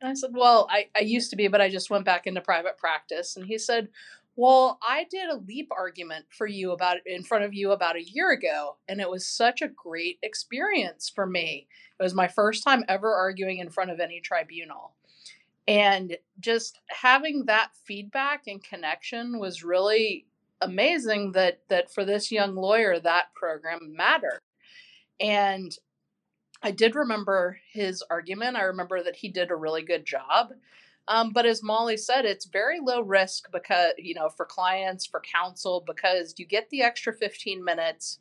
And 0.00 0.10
I 0.10 0.14
said, 0.14 0.30
Well, 0.32 0.66
I, 0.70 0.86
I 0.96 1.00
used 1.00 1.30
to 1.30 1.36
be, 1.36 1.48
but 1.48 1.60
I 1.60 1.68
just 1.68 1.90
went 1.90 2.04
back 2.04 2.26
into 2.26 2.40
private 2.40 2.78
practice. 2.78 3.36
And 3.36 3.46
he 3.46 3.58
said, 3.58 3.88
Well, 4.34 4.78
I 4.82 5.04
did 5.10 5.28
a 5.28 5.36
leap 5.36 5.70
argument 5.76 6.26
for 6.30 6.46
you 6.46 6.72
about 6.72 6.98
in 7.04 7.22
front 7.22 7.44
of 7.44 7.52
you 7.52 7.72
about 7.72 7.96
a 7.96 8.04
year 8.04 8.30
ago, 8.30 8.76
and 8.88 9.00
it 9.00 9.10
was 9.10 9.26
such 9.26 9.60
a 9.60 9.68
great 9.68 10.18
experience 10.22 11.10
for 11.14 11.26
me. 11.26 11.68
It 11.98 12.02
was 12.02 12.14
my 12.14 12.28
first 12.28 12.64
time 12.64 12.84
ever 12.88 13.14
arguing 13.14 13.58
in 13.58 13.68
front 13.68 13.90
of 13.90 14.00
any 14.00 14.20
tribunal. 14.20 14.94
And 15.68 16.16
just 16.40 16.80
having 16.88 17.44
that 17.44 17.70
feedback 17.84 18.44
and 18.46 18.64
connection 18.64 19.38
was 19.38 19.62
really 19.62 20.26
amazing 20.60 21.32
that 21.32 21.60
that 21.68 21.92
for 21.92 22.04
this 22.04 22.30
young 22.30 22.54
lawyer 22.54 22.98
that 23.00 23.34
program 23.34 23.94
mattered. 23.96 24.40
And 25.18 25.76
I 26.62 26.70
did 26.70 26.94
remember 26.94 27.58
his 27.72 28.02
argument. 28.10 28.56
I 28.56 28.62
remember 28.62 29.02
that 29.02 29.16
he 29.16 29.28
did 29.28 29.50
a 29.50 29.56
really 29.56 29.82
good 29.82 30.04
job. 30.04 30.52
Um, 31.08 31.32
but 31.32 31.46
as 31.46 31.62
Molly 31.62 31.96
said, 31.96 32.24
it's 32.24 32.44
very 32.44 32.78
low 32.80 33.00
risk 33.00 33.50
because, 33.50 33.92
you 33.98 34.14
know, 34.14 34.28
for 34.28 34.44
clients, 34.44 35.06
for 35.06 35.20
counsel, 35.20 35.82
because 35.86 36.34
you 36.36 36.46
get 36.46 36.68
the 36.70 36.82
extra 36.82 37.12
15 37.12 37.64
minutes. 37.64 38.18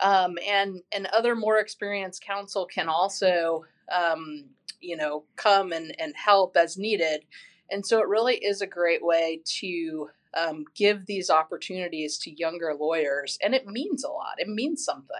Um, 0.00 0.38
and, 0.46 0.82
and 0.92 1.06
other 1.06 1.34
more 1.34 1.58
experienced 1.58 2.24
counsel 2.24 2.66
can 2.66 2.88
also, 2.88 3.64
um, 3.92 4.44
you 4.80 4.96
know, 4.96 5.24
come 5.36 5.72
and, 5.72 5.94
and 5.98 6.14
help 6.14 6.56
as 6.56 6.78
needed. 6.78 7.22
And 7.70 7.84
so 7.84 7.98
it 7.98 8.08
really 8.08 8.36
is 8.36 8.60
a 8.60 8.66
great 8.66 9.04
way 9.04 9.40
to 9.58 10.10
um, 10.36 10.64
give 10.74 11.06
these 11.06 11.30
opportunities 11.30 12.18
to 12.18 12.30
younger 12.30 12.74
lawyers, 12.78 13.38
and 13.42 13.54
it 13.54 13.66
means 13.66 14.04
a 14.04 14.08
lot. 14.08 14.34
It 14.38 14.48
means 14.48 14.84
something. 14.84 15.16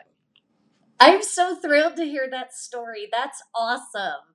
I'm 0.98 1.22
so 1.22 1.56
thrilled 1.56 1.96
to 1.96 2.04
hear 2.04 2.28
that 2.30 2.54
story. 2.54 3.08
That's 3.10 3.42
awesome. 3.54 4.34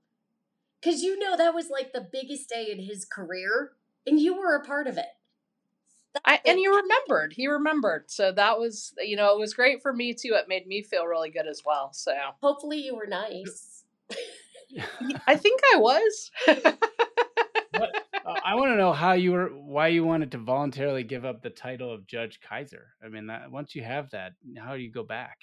Because 0.82 1.02
you 1.02 1.18
know 1.18 1.38
that 1.38 1.54
was 1.54 1.70
like 1.70 1.94
the 1.94 2.08
biggest 2.12 2.50
day 2.50 2.70
in 2.72 2.80
his 2.80 3.06
career, 3.06 3.72
and 4.06 4.20
you 4.20 4.36
were 4.36 4.56
a 4.56 4.64
part 4.64 4.88
of 4.88 4.98
it. 4.98 5.06
I, 6.24 6.40
and 6.46 6.58
he 6.58 6.68
remembered. 6.68 7.34
He 7.34 7.48
remembered. 7.48 8.10
So 8.10 8.32
that 8.32 8.58
was, 8.58 8.94
you 9.00 9.18
know, 9.18 9.36
it 9.36 9.40
was 9.40 9.54
great 9.54 9.82
for 9.82 9.92
me 9.92 10.14
too. 10.14 10.34
It 10.34 10.48
made 10.48 10.66
me 10.66 10.82
feel 10.82 11.06
really 11.06 11.30
good 11.30 11.48
as 11.48 11.64
well. 11.66 11.92
So 11.94 12.14
hopefully 12.42 12.80
you 12.80 12.96
were 12.96 13.08
nice. 13.08 13.84
I 15.28 15.36
think 15.36 15.62
I 15.74 15.78
was. 15.78 16.32
uh, 18.26 18.40
I 18.44 18.56
want 18.56 18.72
to 18.72 18.78
know 18.78 18.94
how 18.94 19.14
you 19.14 19.32
were, 19.32 19.48
why 19.48 19.88
you 19.88 20.04
wanted 20.04 20.32
to 20.32 20.38
voluntarily 20.38 21.04
give 21.04 21.26
up 21.26 21.42
the 21.42 21.50
title 21.50 21.94
of 21.94 22.08
Judge 22.08 22.40
Kaiser. 22.42 22.88
I 23.04 23.10
mean, 23.10 23.28
that 23.28 23.52
once 23.52 23.76
you 23.76 23.84
have 23.84 24.10
that, 24.12 24.34
how 24.58 24.76
do 24.76 24.82
you 24.82 24.92
go 24.92 25.04
back? 25.04 25.38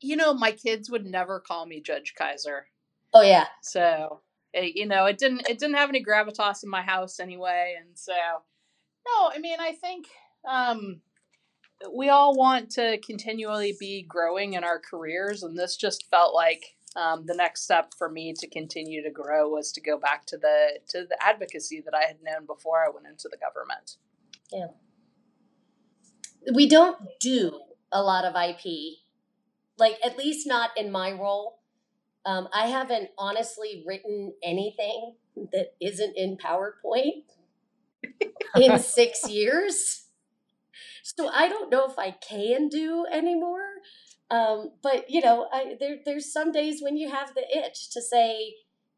You 0.00 0.16
know, 0.16 0.34
my 0.34 0.52
kids 0.52 0.90
would 0.90 1.06
never 1.06 1.40
call 1.40 1.66
me 1.66 1.80
Judge 1.80 2.14
Kaiser. 2.16 2.66
Oh 3.12 3.22
yeah. 3.22 3.46
So 3.62 4.20
it, 4.52 4.58
eh, 4.58 4.72
you 4.74 4.86
know, 4.86 5.06
it 5.06 5.18
didn't 5.18 5.48
it 5.48 5.58
didn't 5.58 5.76
have 5.76 5.88
any 5.88 6.04
gravitas 6.04 6.62
in 6.62 6.70
my 6.70 6.82
house 6.82 7.18
anyway, 7.18 7.74
and 7.78 7.96
so 7.96 8.12
no, 8.12 9.30
I 9.32 9.38
mean, 9.38 9.58
I 9.60 9.72
think 9.72 10.06
um, 10.48 11.00
we 11.94 12.08
all 12.08 12.36
want 12.36 12.70
to 12.72 12.98
continually 12.98 13.76
be 13.78 14.04
growing 14.08 14.54
in 14.54 14.64
our 14.64 14.78
careers, 14.78 15.42
and 15.42 15.56
this 15.56 15.76
just 15.76 16.06
felt 16.10 16.34
like 16.34 16.75
um, 16.96 17.24
the 17.26 17.34
next 17.34 17.62
step 17.62 17.92
for 17.96 18.08
me 18.08 18.32
to 18.38 18.48
continue 18.48 19.02
to 19.02 19.10
grow 19.10 19.48
was 19.48 19.70
to 19.72 19.80
go 19.80 19.98
back 19.98 20.24
to 20.26 20.38
the 20.38 20.80
to 20.88 21.04
the 21.08 21.16
advocacy 21.22 21.82
that 21.84 21.94
I 21.94 22.06
had 22.06 22.16
known 22.22 22.46
before 22.46 22.84
I 22.84 22.88
went 22.88 23.06
into 23.06 23.28
the 23.30 23.36
government. 23.36 23.96
Yeah. 24.50 24.68
We 26.54 26.68
don't 26.68 26.96
do 27.20 27.60
a 27.92 28.02
lot 28.02 28.24
of 28.24 28.34
IP, 28.34 28.98
like 29.78 29.96
at 30.04 30.16
least 30.16 30.46
not 30.46 30.70
in 30.76 30.90
my 30.90 31.12
role. 31.12 31.58
Um, 32.24 32.48
I 32.52 32.66
haven't 32.66 33.10
honestly 33.18 33.84
written 33.86 34.32
anything 34.42 35.14
that 35.52 35.74
isn't 35.80 36.16
in 36.16 36.38
PowerPoint 36.38 37.24
in 38.56 38.78
six 38.78 39.28
years. 39.28 40.06
So 41.02 41.28
I 41.28 41.48
don't 41.48 41.70
know 41.70 41.86
if 41.88 41.98
I 41.98 42.10
can 42.10 42.68
do 42.68 43.06
anymore. 43.12 43.66
Um, 44.30 44.72
but 44.82 45.08
you 45.08 45.20
know, 45.20 45.48
I, 45.52 45.76
there 45.78 45.96
there's 46.04 46.32
some 46.32 46.52
days 46.52 46.80
when 46.82 46.96
you 46.96 47.10
have 47.10 47.34
the 47.34 47.44
itch 47.56 47.90
to 47.92 48.02
say, 48.02 48.54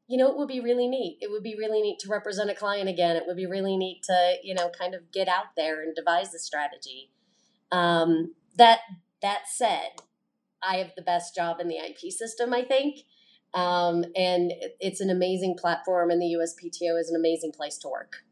you 0.06 0.16
know, 0.16 0.30
it 0.30 0.38
would 0.38 0.48
be 0.48 0.60
really 0.60 0.88
neat. 0.88 1.18
It 1.20 1.30
would 1.30 1.42
be 1.42 1.54
really 1.56 1.82
neat 1.82 1.98
to 2.00 2.08
represent 2.08 2.50
a 2.50 2.54
client 2.54 2.88
again. 2.88 3.16
It 3.16 3.24
would 3.26 3.36
be 3.36 3.46
really 3.46 3.76
neat 3.76 4.02
to, 4.04 4.36
you 4.42 4.54
know, 4.54 4.70
kind 4.70 4.94
of 4.94 5.12
get 5.12 5.28
out 5.28 5.56
there 5.56 5.82
and 5.82 5.94
devise 5.94 6.32
a 6.34 6.38
strategy. 6.38 7.10
Um, 7.70 8.34
that 8.56 8.80
that 9.20 9.42
said, 9.48 10.00
I 10.62 10.76
have 10.76 10.92
the 10.96 11.02
best 11.02 11.34
job 11.34 11.60
in 11.60 11.68
the 11.68 11.76
IP 11.76 12.10
system, 12.10 12.54
I 12.54 12.62
think. 12.62 13.00
Um, 13.54 14.04
and 14.14 14.52
it's 14.80 15.00
an 15.00 15.10
amazing 15.10 15.56
platform, 15.58 16.10
and 16.10 16.20
the 16.20 16.36
USPTO 16.38 16.98
is 17.00 17.10
an 17.10 17.16
amazing 17.16 17.52
place 17.52 17.78
to 17.78 17.88
work. 17.88 18.24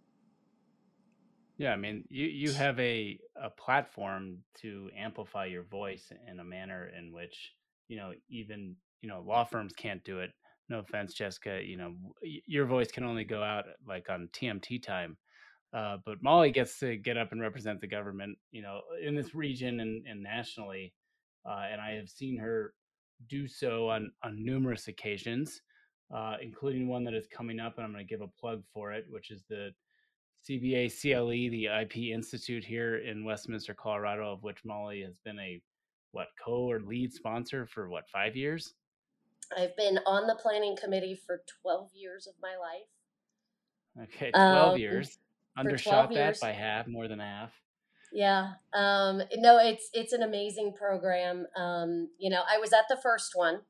Yeah, 1.58 1.72
I 1.72 1.76
mean, 1.76 2.04
you 2.08 2.26
you 2.26 2.52
have 2.52 2.78
a 2.80 3.18
a 3.42 3.50
platform 3.50 4.38
to 4.62 4.90
amplify 4.98 5.46
your 5.46 5.64
voice 5.64 6.12
in 6.30 6.40
a 6.40 6.44
manner 6.44 6.90
in 6.98 7.12
which 7.12 7.52
you 7.88 7.96
know 7.96 8.12
even 8.28 8.76
you 9.02 9.08
know 9.08 9.22
law 9.26 9.44
firms 9.44 9.72
can't 9.74 10.04
do 10.04 10.20
it 10.20 10.30
no 10.68 10.80
offense, 10.80 11.14
Jessica, 11.14 11.60
you 11.64 11.76
know, 11.76 11.94
your 12.22 12.66
voice 12.66 12.90
can 12.90 13.04
only 13.04 13.24
go 13.24 13.42
out 13.42 13.64
like 13.86 14.10
on 14.10 14.28
TMT 14.32 14.82
time. 14.82 15.16
Uh, 15.72 15.98
but 16.04 16.22
Molly 16.22 16.50
gets 16.50 16.78
to 16.80 16.96
get 16.96 17.16
up 17.16 17.32
and 17.32 17.40
represent 17.40 17.80
the 17.80 17.86
government, 17.86 18.38
you 18.50 18.62
know, 18.62 18.80
in 19.04 19.14
this 19.14 19.34
region 19.34 19.80
and, 19.80 20.06
and 20.06 20.22
nationally. 20.22 20.92
Uh, 21.48 21.64
and 21.70 21.80
I 21.80 21.92
have 21.92 22.08
seen 22.08 22.38
her 22.38 22.72
do 23.28 23.46
so 23.46 23.88
on, 23.88 24.10
on 24.24 24.44
numerous 24.44 24.88
occasions, 24.88 25.60
uh, 26.14 26.36
including 26.42 26.88
one 26.88 27.04
that 27.04 27.14
is 27.14 27.26
coming 27.28 27.60
up, 27.60 27.74
and 27.76 27.84
I'm 27.84 27.92
going 27.92 28.04
to 28.04 28.10
give 28.10 28.22
a 28.22 28.40
plug 28.40 28.62
for 28.72 28.92
it, 28.92 29.04
which 29.08 29.30
is 29.30 29.44
the 29.48 29.70
CBA 30.48 30.92
CLE, 31.00 31.50
the 31.50 31.66
IP 31.66 32.14
Institute 32.14 32.64
here 32.64 32.98
in 32.98 33.24
Westminster, 33.24 33.74
Colorado, 33.74 34.32
of 34.32 34.42
which 34.42 34.64
Molly 34.64 35.02
has 35.02 35.18
been 35.18 35.38
a 35.40 35.60
what 36.12 36.28
co 36.42 36.70
or 36.70 36.80
lead 36.80 37.12
sponsor 37.12 37.66
for 37.66 37.88
what 37.88 38.08
five 38.08 38.36
years. 38.36 38.74
I've 39.56 39.76
been 39.76 39.98
on 40.06 40.26
the 40.26 40.36
planning 40.36 40.76
committee 40.76 41.18
for 41.26 41.42
12 41.62 41.90
years 41.94 42.26
of 42.26 42.34
my 42.40 42.54
life. 42.56 44.08
Okay, 44.14 44.30
12 44.30 44.74
um, 44.74 44.78
years. 44.78 45.18
Undershot 45.58 46.12
that 46.12 46.38
by 46.40 46.52
half, 46.52 46.86
more 46.86 47.08
than 47.08 47.18
half. 47.18 47.50
Yeah. 48.12 48.52
Um, 48.74 49.22
no, 49.36 49.58
it's 49.58 49.90
it's 49.92 50.12
an 50.12 50.22
amazing 50.22 50.74
program. 50.74 51.46
Um, 51.56 52.08
you 52.18 52.30
know, 52.30 52.42
I 52.48 52.58
was 52.58 52.72
at 52.72 52.84
the 52.88 52.98
first 53.02 53.32
one. 53.34 53.60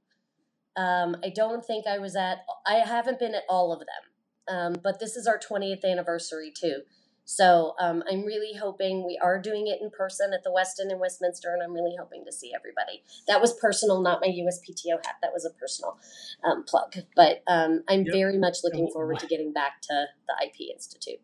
Um, 0.76 1.16
I 1.24 1.30
don't 1.34 1.64
think 1.64 1.86
I 1.86 1.98
was 1.98 2.16
at. 2.16 2.38
I 2.66 2.74
haven't 2.76 3.18
been 3.18 3.34
at 3.34 3.44
all 3.48 3.72
of 3.72 3.80
them, 3.80 4.05
um, 4.48 4.76
but 4.82 5.00
this 5.00 5.16
is 5.16 5.26
our 5.26 5.38
20th 5.38 5.84
anniversary 5.84 6.52
too. 6.54 6.82
So 7.26 7.74
um, 7.80 8.04
I'm 8.08 8.24
really 8.24 8.56
hoping 8.56 9.04
we 9.04 9.18
are 9.20 9.40
doing 9.42 9.66
it 9.66 9.82
in 9.82 9.90
person 9.90 10.32
at 10.32 10.44
the 10.44 10.50
Westin 10.50 10.92
in 10.92 11.00
Westminster, 11.00 11.52
and 11.52 11.60
I'm 11.60 11.72
really 11.72 11.94
hoping 11.98 12.24
to 12.24 12.32
see 12.32 12.52
everybody. 12.54 13.02
That 13.26 13.40
was 13.40 13.52
personal, 13.52 14.00
not 14.00 14.20
my 14.20 14.28
USPTO 14.28 15.04
hat. 15.04 15.16
That 15.22 15.32
was 15.32 15.44
a 15.44 15.50
personal 15.50 15.98
um, 16.44 16.62
plug. 16.62 16.94
But 17.16 17.42
um, 17.48 17.82
I'm 17.88 18.04
yep. 18.04 18.14
very 18.14 18.38
much 18.38 18.58
looking 18.62 18.88
forward 18.92 19.18
to 19.18 19.26
getting 19.26 19.52
back 19.52 19.80
to 19.82 20.06
the 20.28 20.46
IP 20.46 20.72
Institute. 20.72 21.20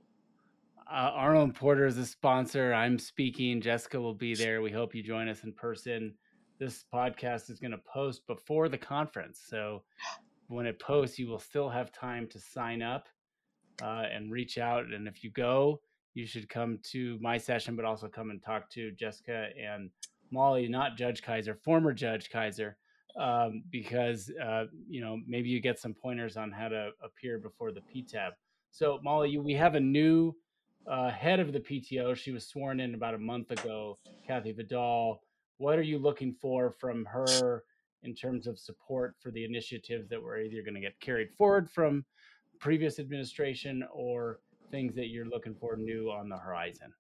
Uh, 0.91 1.13
Arnold 1.15 1.55
Porter 1.55 1.87
is 1.87 1.97
a 1.97 2.05
sponsor. 2.05 2.75
I'm 2.75 2.99
speaking. 2.99 3.61
Jessica 3.61 4.01
will 4.01 4.13
be 4.13 4.35
there. 4.35 4.61
We 4.61 4.73
hope 4.73 4.97
you 4.97 5.05
join 5.05 5.29
us 5.29 5.45
in 5.45 5.53
person. 5.53 6.15
This 6.59 6.85
podcast 6.93 7.49
is 7.49 7.61
going 7.61 7.71
to 7.71 7.79
post 7.79 8.27
before 8.27 8.69
the 8.69 8.77
conference. 8.77 9.41
So 9.49 9.85
when 10.53 10.67
it 10.67 10.79
posts, 10.79 11.19
you 11.19 11.29
will 11.29 11.39
still 11.39 11.69
have 11.69 11.93
time 11.93 12.27
to 12.29 12.39
sign 12.39 12.83
up 12.83 13.09
uh, 13.83 14.05
and 14.13 14.31
reach 14.31 14.59
out. 14.59 14.85
And 14.87 15.09
if 15.09 15.25
you 15.25 15.31
go, 15.31 15.81
you 16.15 16.27
should 16.27 16.49
come 16.49 16.79
to 16.91 17.19
my 17.21 17.39
session, 17.39 17.75
but 17.75 17.85
also 17.85 18.07
come 18.09 18.31
and 18.31 18.43
talk 18.43 18.69
to 18.71 18.91
Jessica 18.93 19.49
and 19.59 19.91
Molly, 20.31 20.69
not 20.69 20.97
Judge 20.97 21.23
Kaiser, 21.23 21.55
former 21.55 21.93
Judge 21.93 22.31
Kaiser, 22.31 22.77
um, 23.19 23.63
because 23.71 24.31
uh, 24.43 24.65
you 24.89 25.01
know 25.01 25.21
maybe 25.27 25.49
you 25.49 25.61
get 25.61 25.79
some 25.79 25.95
pointers 25.95 26.37
on 26.37 26.51
how 26.51 26.69
to 26.69 26.91
appear 27.03 27.39
before 27.39 27.73
the 27.73 27.81
PTAB. 27.81 28.31
So 28.71 29.01
Molly, 29.03 29.31
you, 29.31 29.43
we 29.43 29.55
have 29.55 29.75
a 29.75 29.81
new 29.81 30.35
uh, 30.87 31.11
head 31.11 31.41
of 31.41 31.53
the 31.53 31.61
PTO. 31.61 32.17
She 32.17 32.33
was 32.33 32.47
sworn 32.47 32.81
in 32.81 32.95
about 32.95 33.15
a 33.15 33.19
month 33.19 33.51
ago, 33.51 33.99
Kathy 34.27 34.53
Vidal. 34.53 35.23
What 35.59 35.79
are 35.79 35.83
you 35.83 35.99
looking 35.99 36.33
for 36.33 36.71
from 36.71 37.05
her 37.05 37.65
in 38.05 38.15
terms 38.15 38.47
of 38.47 38.59
support 38.59 39.15
for 39.21 39.31
the 39.31 39.45
initiatives 39.45 40.09
that 40.09 40.23
were 40.23 40.39
either 40.39 40.63
going 40.63 40.75
to 40.75 40.81
get 40.81 40.99
carried 41.01 41.33
forward 41.33 41.71
from 41.71 42.05
previous 42.59 42.99
administration 42.99 43.85
or 43.93 44.41
things 44.71 44.95
that 44.95 45.09
you're 45.09 45.27
looking 45.27 45.55
for 45.55 45.77
new 45.77 46.11
on 46.11 46.29
the 46.29 46.37
horizon? 46.37 46.93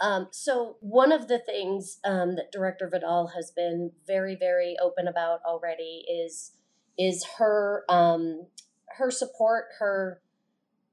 Um, 0.00 0.28
so 0.32 0.76
one 0.80 1.12
of 1.12 1.28
the 1.28 1.38
things 1.38 1.98
um, 2.04 2.34
that 2.34 2.50
Director 2.50 2.88
Vidal 2.88 3.28
has 3.28 3.52
been 3.52 3.92
very, 4.06 4.34
very 4.34 4.76
open 4.82 5.06
about 5.06 5.40
already 5.46 6.04
is 6.10 6.52
is 6.98 7.24
her 7.38 7.84
um, 7.88 8.46
her 8.98 9.10
support, 9.10 9.66
her 9.78 10.20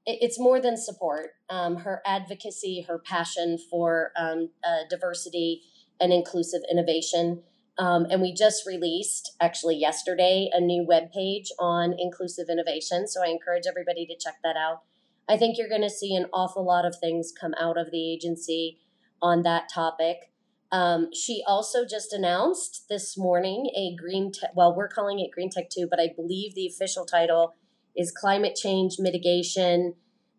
it's 0.06 0.38
more 0.38 0.60
than 0.60 0.76
support, 0.76 1.30
um, 1.50 1.76
her 1.76 2.02
advocacy, 2.06 2.86
her 2.88 2.98
passion 2.98 3.58
for 3.58 4.12
um, 4.16 4.50
uh, 4.64 4.84
diversity 4.88 5.62
and 6.00 6.12
inclusive 6.12 6.62
innovation. 6.70 7.42
Um, 7.80 8.06
and 8.10 8.20
we 8.20 8.34
just 8.34 8.66
released, 8.66 9.34
actually 9.40 9.76
yesterday, 9.76 10.50
a 10.52 10.60
new 10.60 10.84
web 10.86 11.10
page 11.12 11.50
on 11.58 11.94
inclusive 11.98 12.48
innovation. 12.50 13.08
So 13.08 13.24
I 13.24 13.28
encourage 13.28 13.64
everybody 13.66 14.04
to 14.04 14.14
check 14.22 14.34
that 14.44 14.54
out. 14.54 14.82
I 15.30 15.38
think 15.38 15.56
you're 15.56 15.68
going 15.68 15.80
to 15.80 15.88
see 15.88 16.14
an 16.14 16.26
awful 16.30 16.62
lot 16.62 16.84
of 16.84 16.94
things 17.00 17.32
come 17.32 17.54
out 17.58 17.78
of 17.78 17.90
the 17.90 18.12
agency 18.12 18.80
on 19.22 19.44
that 19.44 19.70
topic. 19.72 20.30
Um, 20.70 21.08
she 21.14 21.42
also 21.46 21.86
just 21.86 22.12
announced 22.12 22.84
this 22.90 23.16
morning 23.16 23.70
a 23.74 23.96
green 23.98 24.30
tech, 24.30 24.50
well, 24.54 24.76
we're 24.76 24.86
calling 24.86 25.18
it 25.18 25.30
Green 25.32 25.48
Tech 25.48 25.70
2, 25.70 25.86
but 25.88 25.98
I 25.98 26.10
believe 26.14 26.54
the 26.54 26.66
official 26.66 27.06
title 27.06 27.54
is 27.96 28.12
Climate 28.12 28.56
Change 28.56 28.96
Mitigation, 28.98 29.94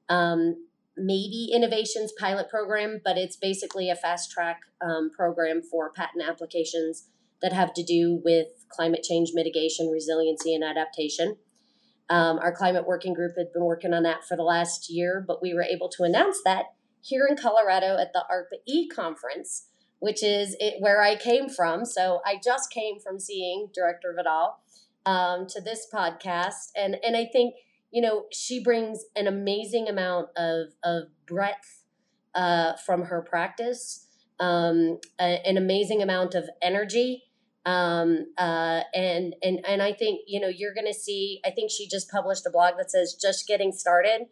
um, 0.09 0.67
maybe 0.95 1.49
Innovations 1.51 2.13
Pilot 2.19 2.49
Program, 2.49 3.01
but 3.03 3.17
it's 3.17 3.35
basically 3.35 3.89
a 3.89 3.95
fast 3.95 4.29
track 4.29 4.61
um, 4.79 5.09
program 5.09 5.63
for 5.63 5.91
patent 5.91 6.23
applications 6.23 7.07
that 7.41 7.53
have 7.53 7.73
to 7.73 7.83
do 7.83 8.21
with 8.23 8.47
climate 8.69 9.03
change 9.03 9.31
mitigation, 9.33 9.89
resiliency, 9.89 10.53
and 10.55 10.63
adaptation. 10.63 11.37
Um, 12.09 12.39
our 12.39 12.51
climate 12.51 12.85
working 12.85 13.13
group 13.13 13.33
had 13.37 13.53
been 13.53 13.63
working 13.63 13.93
on 13.93 14.03
that 14.03 14.25
for 14.27 14.35
the 14.35 14.43
last 14.43 14.89
year, 14.89 15.23
but 15.25 15.41
we 15.41 15.53
were 15.53 15.63
able 15.63 15.89
to 15.89 16.03
announce 16.03 16.41
that 16.43 16.65
here 17.01 17.25
in 17.27 17.37
Colorado 17.37 17.97
at 17.97 18.13
the 18.13 18.23
ARPA 18.31 18.59
E 18.67 18.87
conference, 18.87 19.67
which 19.99 20.23
is 20.23 20.55
it, 20.59 20.75
where 20.79 21.01
I 21.01 21.15
came 21.15 21.49
from. 21.49 21.85
So 21.85 22.19
I 22.25 22.39
just 22.43 22.71
came 22.71 22.99
from 22.99 23.19
seeing 23.19 23.69
Director 23.73 24.13
Vidal 24.15 24.57
um, 25.05 25.47
to 25.47 25.61
this 25.61 25.87
podcast, 25.91 26.71
and 26.75 26.97
and 27.03 27.15
I 27.15 27.25
think 27.31 27.55
you 27.91 28.01
know 28.01 28.25
she 28.31 28.61
brings 28.61 29.05
an 29.15 29.27
amazing 29.27 29.87
amount 29.87 30.29
of 30.35 30.73
of 30.83 31.03
breadth 31.25 31.83
uh, 32.35 32.73
from 32.85 33.03
her 33.03 33.21
practice, 33.21 34.07
um, 34.39 34.99
a, 35.19 35.41
an 35.47 35.57
amazing 35.57 36.01
amount 36.01 36.35
of 36.35 36.49
energy 36.61 37.23
um, 37.65 38.25
uh, 38.37 38.81
and 38.93 39.35
and 39.43 39.59
and 39.67 39.81
I 39.81 39.93
think 39.93 40.21
you 40.27 40.39
know 40.39 40.47
you're 40.47 40.73
to 40.87 40.93
see. 40.93 41.41
I 41.45 41.51
think 41.51 41.69
she 41.69 41.87
just 41.87 42.09
published 42.09 42.45
a 42.45 42.49
blog 42.49 42.75
that 42.77 42.89
says 42.89 43.15
"Just 43.19 43.47
Getting 43.47 43.71
Started." 43.71 44.27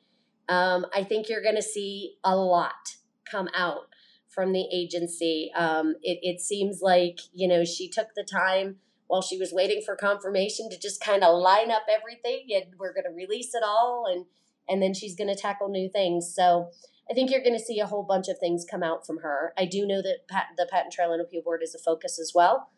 Um, 0.47 0.87
I 0.95 1.03
think 1.03 1.29
you're 1.29 1.43
to 1.55 1.61
see 1.61 2.15
a 2.23 2.35
lot 2.35 2.95
come 3.29 3.49
out 3.55 3.87
from 4.27 4.51
the 4.51 4.67
agency. 4.73 5.51
Um, 5.55 5.95
it, 6.01 6.19
it 6.23 6.41
seems 6.41 6.81
like 6.81 7.19
you 7.31 7.47
know 7.47 7.63
she 7.63 7.87
took 7.87 8.07
the 8.15 8.23
time 8.23 8.77
while 9.07 9.21
she 9.21 9.37
was 9.37 9.53
waiting 9.53 9.81
for 9.85 9.95
confirmation 9.95 10.69
to 10.69 10.79
just 10.79 11.03
kind 11.03 11.23
of 11.23 11.39
line 11.39 11.69
up 11.69 11.83
everything, 11.87 12.47
and 12.49 12.73
we're 12.79 12.93
to 13.05 13.15
release 13.15 13.53
it 13.53 13.63
all, 13.63 14.05
and 14.11 14.25
and 14.67 14.81
then 14.81 14.95
she's 14.95 15.15
to 15.33 15.39
tackle 15.39 15.69
new 15.69 15.89
things. 15.89 16.33
So. 16.33 16.71
I 17.11 17.15
think 17.15 17.31
you're 17.31 17.41
going 17.41 17.57
to 17.57 17.65
see 17.65 17.79
a 17.79 17.87
whole 17.87 18.03
bunch 18.03 18.27
of 18.27 18.37
things 18.37 18.67
come 18.69 18.83
out 18.83 19.03
from 19.03 19.21
her. 19.21 19.51
I 19.57 19.65
do 19.65 19.87
know 19.87 19.99
that 19.99 20.27
pat- 20.29 20.49
the 20.57 20.67
Patent 20.69 20.93
Trial 20.93 21.11
and 21.11 21.19
Appeal 21.19 21.41
Board 21.41 21.61
is 21.63 21.73
a 21.73 21.79
focus 21.79 22.19
as 22.19 22.33
well. 22.35 22.69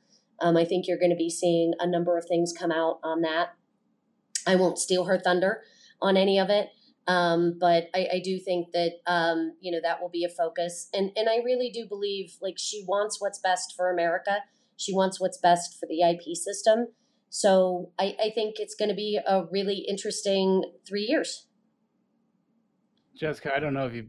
Um, 0.41 0.58
I 0.58 0.65
think 0.65 0.88
you're 0.88 0.97
going 0.97 1.12
to 1.12 1.15
be 1.15 1.30
seeing 1.30 1.73
a 1.80 1.88
number 1.88 2.17
of 2.17 2.25
things 2.25 2.54
come 2.58 2.71
out 2.71 2.99
on 3.04 3.21
that. 3.21 3.54
I 4.47 4.56
won't 4.56 4.80
steal 4.80 5.06
her 5.06 5.19
thunder 5.19 5.62
on 6.01 6.17
any 6.17 6.39
of 6.39 6.49
it, 6.49 6.69
um, 7.08 7.58
but 7.60 7.89
I, 7.93 8.08
I, 8.13 8.21
do 8.23 8.39
think 8.39 8.71
that 8.71 8.93
um, 9.06 9.54
you 9.62 9.71
know 9.71 9.80
that 9.84 10.01
will 10.01 10.10
be 10.10 10.23
a 10.23 10.30
focus, 10.30 10.89
and 10.93 11.12
and 11.15 11.30
I 11.30 11.38
really 11.45 11.69
do 11.69 11.86
believe 11.88 12.38
like 12.41 12.56
she 12.58 12.84
wants 12.88 13.21
what's 13.21 13.39
best 13.39 13.73
for 13.77 13.91
America. 13.91 14.38
She 14.77 14.95
wants 14.95 15.19
what's 15.19 15.38
best 15.38 15.80
for 15.80 15.86
the 15.86 16.01
IP 16.01 16.36
system. 16.36 16.88
So 17.30 17.91
I, 17.97 18.15
I 18.19 18.30
think 18.32 18.56
it's 18.58 18.75
going 18.75 18.89
to 18.89 18.95
be 18.95 19.19
a 19.25 19.45
really 19.51 19.86
interesting 19.88 20.63
three 20.88 21.06
years. 21.08 21.47
Jessica, 23.15 23.54
I 23.56 23.60
don't 23.60 23.73
know 23.73 23.86
if 23.86 23.93
you. 23.93 24.08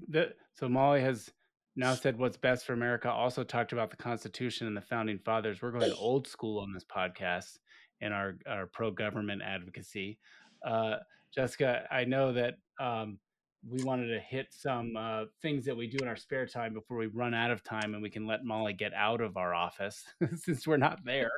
so 0.55 0.68
Molly 0.68 1.03
has 1.03 1.31
now 1.76 1.94
said 1.94 2.18
what's 2.18 2.37
best 2.37 2.66
for 2.66 2.74
America, 2.74 3.11
also 3.11 3.42
talked 3.42 3.72
about 3.72 3.90
the 3.90 3.96
Constitution 3.96 4.66
and 4.66 4.76
the 4.76 4.82
founding 4.82 5.18
fathers. 5.18 5.62
We're 5.62 5.70
going 5.70 5.92
old 5.92 6.26
school 6.26 6.58
on 6.58 6.72
this 6.72 6.85
podcast 6.85 7.58
in 8.00 8.12
our, 8.12 8.37
our 8.46 8.66
pro 8.66 8.90
government 8.90 9.42
advocacy. 9.42 10.18
Uh, 10.66 10.96
Jessica, 11.35 11.87
I 11.90 12.04
know 12.04 12.32
that 12.32 12.54
um, 12.78 13.18
we 13.66 13.82
wanted 13.85 14.08
to 14.08 14.20
hit 14.20 14.48
some 14.50 14.96
uh, 14.96 15.24
things 15.40 15.64
that 15.64 15.76
we 15.76 15.87
do 15.87 15.98
in 16.02 16.08
our 16.08 16.16
spare 16.16 16.46
time 16.46 16.74
before 16.74 16.96
we 16.96 17.06
run 17.06 17.32
out 17.32 17.50
of 17.50 17.62
time 17.62 17.94
and 17.94 18.02
we 18.02 18.11
can 18.11 18.26
let 18.26 18.44
Molly 18.44 18.72
get 18.72 18.92
out 18.94 19.20
of 19.20 19.37
our 19.37 19.54
office 19.54 20.04
since 20.37 20.66
we're 20.66 20.76
not 20.76 20.98
there. 21.04 21.30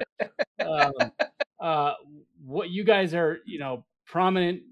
um, 0.66 0.92
uh, 1.60 1.92
what 2.44 2.70
you 2.70 2.82
guys 2.82 3.14
are, 3.14 3.38
you 3.44 3.58
know, 3.58 3.84
prominent 4.06 4.62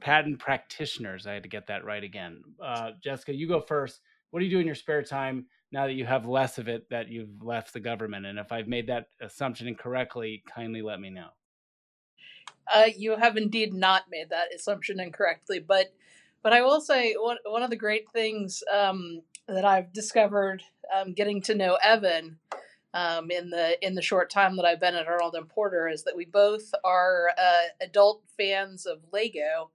patent 0.00 0.38
practitioners. 0.38 1.26
I 1.26 1.32
had 1.32 1.42
to 1.42 1.48
get 1.48 1.66
that 1.66 1.84
right 1.84 2.04
again. 2.04 2.42
Uh, 2.62 2.92
Jessica, 3.02 3.34
you 3.34 3.48
go 3.48 3.60
first. 3.60 4.00
What 4.30 4.40
do 4.40 4.46
you 4.46 4.50
do 4.50 4.60
in 4.60 4.66
your 4.66 4.74
spare 4.74 5.02
time 5.02 5.46
now 5.72 5.86
that 5.86 5.94
you 5.94 6.04
have 6.06 6.26
less 6.26 6.58
of 6.58 6.68
it 6.68 6.88
that 6.90 7.08
you've 7.08 7.42
left 7.42 7.72
the 7.72 7.80
government? 7.80 8.26
And 8.26 8.38
if 8.38 8.52
I've 8.52 8.68
made 8.68 8.88
that 8.88 9.06
assumption 9.20 9.68
incorrectly, 9.68 10.42
kindly 10.52 10.82
let 10.82 11.00
me 11.00 11.10
know. 11.10 11.28
Uh, 12.72 12.88
you 12.96 13.16
have 13.16 13.36
indeed 13.36 13.72
not 13.72 14.04
made 14.10 14.30
that 14.30 14.54
assumption 14.54 14.98
incorrectly, 15.00 15.60
but 15.60 15.92
but 16.42 16.52
I 16.52 16.62
will 16.62 16.80
say 16.80 17.14
one 17.14 17.38
one 17.44 17.62
of 17.62 17.70
the 17.70 17.76
great 17.76 18.10
things 18.10 18.62
um, 18.72 19.22
that 19.48 19.64
I've 19.64 19.92
discovered 19.92 20.62
um, 20.94 21.12
getting 21.12 21.40
to 21.42 21.54
know 21.54 21.78
Evan 21.82 22.38
um, 22.94 23.30
in 23.30 23.50
the 23.50 23.76
in 23.86 23.94
the 23.94 24.02
short 24.02 24.30
time 24.30 24.56
that 24.56 24.64
I've 24.64 24.80
been 24.80 24.94
at 24.94 25.06
Arnold 25.06 25.34
and 25.34 25.48
Porter 25.48 25.88
is 25.88 26.04
that 26.04 26.16
we 26.16 26.24
both 26.24 26.72
are 26.84 27.30
uh, 27.38 27.68
adult 27.80 28.22
fans 28.36 28.86
of 28.86 28.98
Lego. 29.12 29.70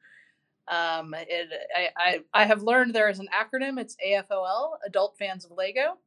Um, 0.68 1.14
it, 1.18 1.50
I, 1.76 1.90
I, 1.98 2.20
I 2.34 2.46
have 2.46 2.64
learned 2.64 2.94
there 2.94 3.10
is 3.10 3.20
an 3.20 3.28
acronym. 3.34 3.80
It's 3.80 3.98
AFOL, 4.06 4.78
Adult 4.86 5.18
Fans 5.18 5.46
of 5.46 5.52
Lego, 5.52 5.98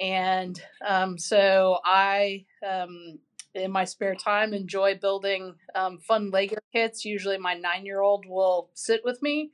and 0.00 0.60
um, 0.86 1.18
so 1.18 1.78
I 1.84 2.44
um, 2.66 3.18
in 3.54 3.70
my 3.70 3.84
spare 3.84 4.14
time 4.14 4.52
enjoy 4.52 4.96
building 4.96 5.54
um, 5.74 5.98
fun 5.98 6.30
Lego 6.30 6.56
kits. 6.72 7.04
Usually, 7.04 7.38
my 7.38 7.54
nine 7.54 7.86
year 7.86 8.00
old 8.00 8.26
will 8.26 8.70
sit 8.74 9.02
with 9.04 9.22
me 9.22 9.50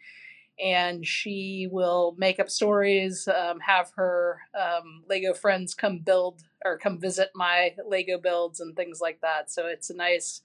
and 0.61 1.07
she 1.07 1.69
will 1.71 2.15
make 2.19 2.39
up 2.39 2.51
stories, 2.51 3.27
um, 3.29 3.61
have 3.61 3.91
her 3.97 4.41
um, 4.55 5.05
Lego 5.09 5.33
friends 5.33 5.75
come 5.75 5.99
build 5.99 6.43
or 6.65 6.77
come 6.77 6.99
visit 6.99 7.31
my 7.35 7.75
Lego 7.87 8.19
builds 8.19 8.61
and 8.61 8.77
things 8.77 9.01
like 9.01 9.21
that. 9.23 9.51
So 9.51 9.67
it's 9.67 9.89
a 9.91 9.97
nice 9.97 10.43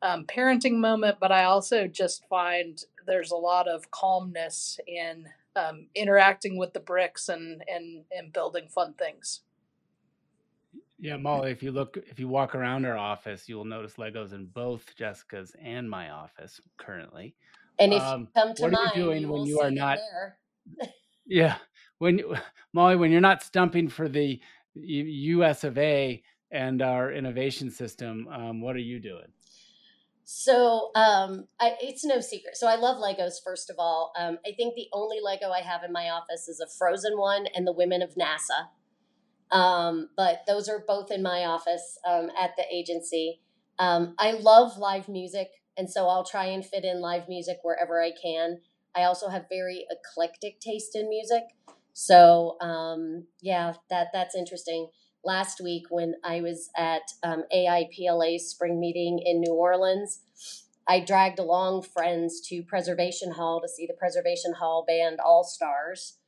um, 0.00 0.24
parenting 0.24 0.78
moment, 0.78 1.18
but 1.20 1.30
I 1.30 1.44
also 1.44 1.86
just 1.86 2.26
find 2.28 2.82
there's 3.06 3.30
a 3.30 3.36
lot 3.36 3.68
of 3.68 3.90
calmness 3.90 4.78
in 4.86 5.26
um, 5.56 5.86
interacting 5.94 6.56
with 6.56 6.72
the 6.72 6.80
bricks 6.80 7.28
and, 7.28 7.62
and, 7.68 8.04
and 8.10 8.32
building 8.32 8.68
fun 8.68 8.94
things. 8.94 9.40
Yeah, 10.98 11.16
Molly, 11.16 11.50
if 11.50 11.64
you 11.64 11.72
look, 11.72 11.98
if 12.06 12.20
you 12.20 12.28
walk 12.28 12.54
around 12.54 12.84
our 12.84 12.96
office, 12.96 13.48
you 13.48 13.56
will 13.56 13.64
notice 13.64 13.94
Legos 13.94 14.32
in 14.32 14.46
both 14.46 14.94
Jessica's 14.96 15.54
and 15.60 15.90
my 15.90 16.10
office 16.10 16.60
currently. 16.78 17.34
And 17.80 17.92
if 17.92 18.02
um, 18.02 18.20
you 18.20 18.28
come 18.36 18.54
to 18.54 18.62
what 18.62 18.72
mine, 18.72 18.86
are 18.86 18.96
you 18.96 19.04
doing 19.04 19.22
you 19.22 19.32
when 19.32 19.44
you 19.44 19.60
are 19.60 19.70
not? 19.70 19.98
yeah, 21.26 21.56
when 21.98 22.20
Molly, 22.72 22.94
when 22.94 23.10
you're 23.10 23.20
not 23.20 23.42
stumping 23.42 23.88
for 23.88 24.08
the 24.08 24.40
U.S. 24.74 25.64
of 25.64 25.76
A. 25.76 26.22
and 26.52 26.80
our 26.82 27.12
innovation 27.12 27.70
system, 27.70 28.28
um, 28.28 28.60
what 28.60 28.76
are 28.76 28.80
you 28.80 29.00
doing? 29.00 29.26
So 30.24 30.90
um, 30.94 31.48
I, 31.60 31.76
it's 31.80 32.04
no 32.04 32.20
secret. 32.20 32.56
So 32.56 32.66
I 32.68 32.76
love 32.76 32.98
Legos. 32.98 33.42
First 33.44 33.70
of 33.70 33.76
all, 33.78 34.12
um, 34.18 34.38
I 34.46 34.52
think 34.52 34.74
the 34.74 34.88
only 34.92 35.18
Lego 35.22 35.50
I 35.50 35.60
have 35.60 35.82
in 35.84 35.92
my 35.92 36.10
office 36.10 36.48
is 36.48 36.60
a 36.60 36.68
Frozen 36.78 37.18
one 37.18 37.46
and 37.54 37.66
the 37.66 37.72
Women 37.72 38.02
of 38.02 38.14
NASA. 38.14 38.68
Um, 39.56 40.08
but 40.16 40.42
those 40.46 40.68
are 40.68 40.84
both 40.86 41.10
in 41.10 41.22
my 41.22 41.44
office 41.44 41.98
um, 42.08 42.30
at 42.40 42.56
the 42.56 42.64
agency. 42.72 43.40
Um, 43.78 44.14
I 44.18 44.32
love 44.32 44.78
live 44.78 45.08
music 45.08 45.48
and 45.76 45.90
so 45.90 46.08
I'll 46.08 46.24
try 46.24 46.46
and 46.46 46.64
fit 46.64 46.84
in 46.84 47.00
live 47.00 47.28
music 47.28 47.58
wherever 47.62 48.02
I 48.02 48.12
can. 48.12 48.60
I 48.94 49.04
also 49.04 49.28
have 49.28 49.46
very 49.48 49.86
eclectic 49.90 50.60
taste 50.60 50.94
in 50.94 51.08
music, 51.08 51.44
so 51.94 52.56
um, 52.60 53.24
yeah, 53.40 53.72
that 53.88 54.08
that's 54.12 54.34
interesting. 54.34 54.88
Last 55.24 55.60
week 55.60 55.84
when 55.90 56.14
I 56.24 56.40
was 56.40 56.70
at 56.76 57.12
um, 57.22 57.44
AIPLA 57.54 58.40
spring 58.40 58.80
meeting 58.80 59.20
in 59.24 59.40
New 59.40 59.54
Orleans, 59.54 60.20
I 60.88 61.00
dragged 61.00 61.38
along 61.38 61.82
friends 61.82 62.40
to 62.48 62.62
Preservation 62.62 63.32
Hall 63.32 63.60
to 63.60 63.68
see 63.68 63.86
the 63.86 63.94
Preservation 63.94 64.54
Hall 64.54 64.84
band 64.86 65.20
All 65.24 65.44
Stars. 65.44 66.18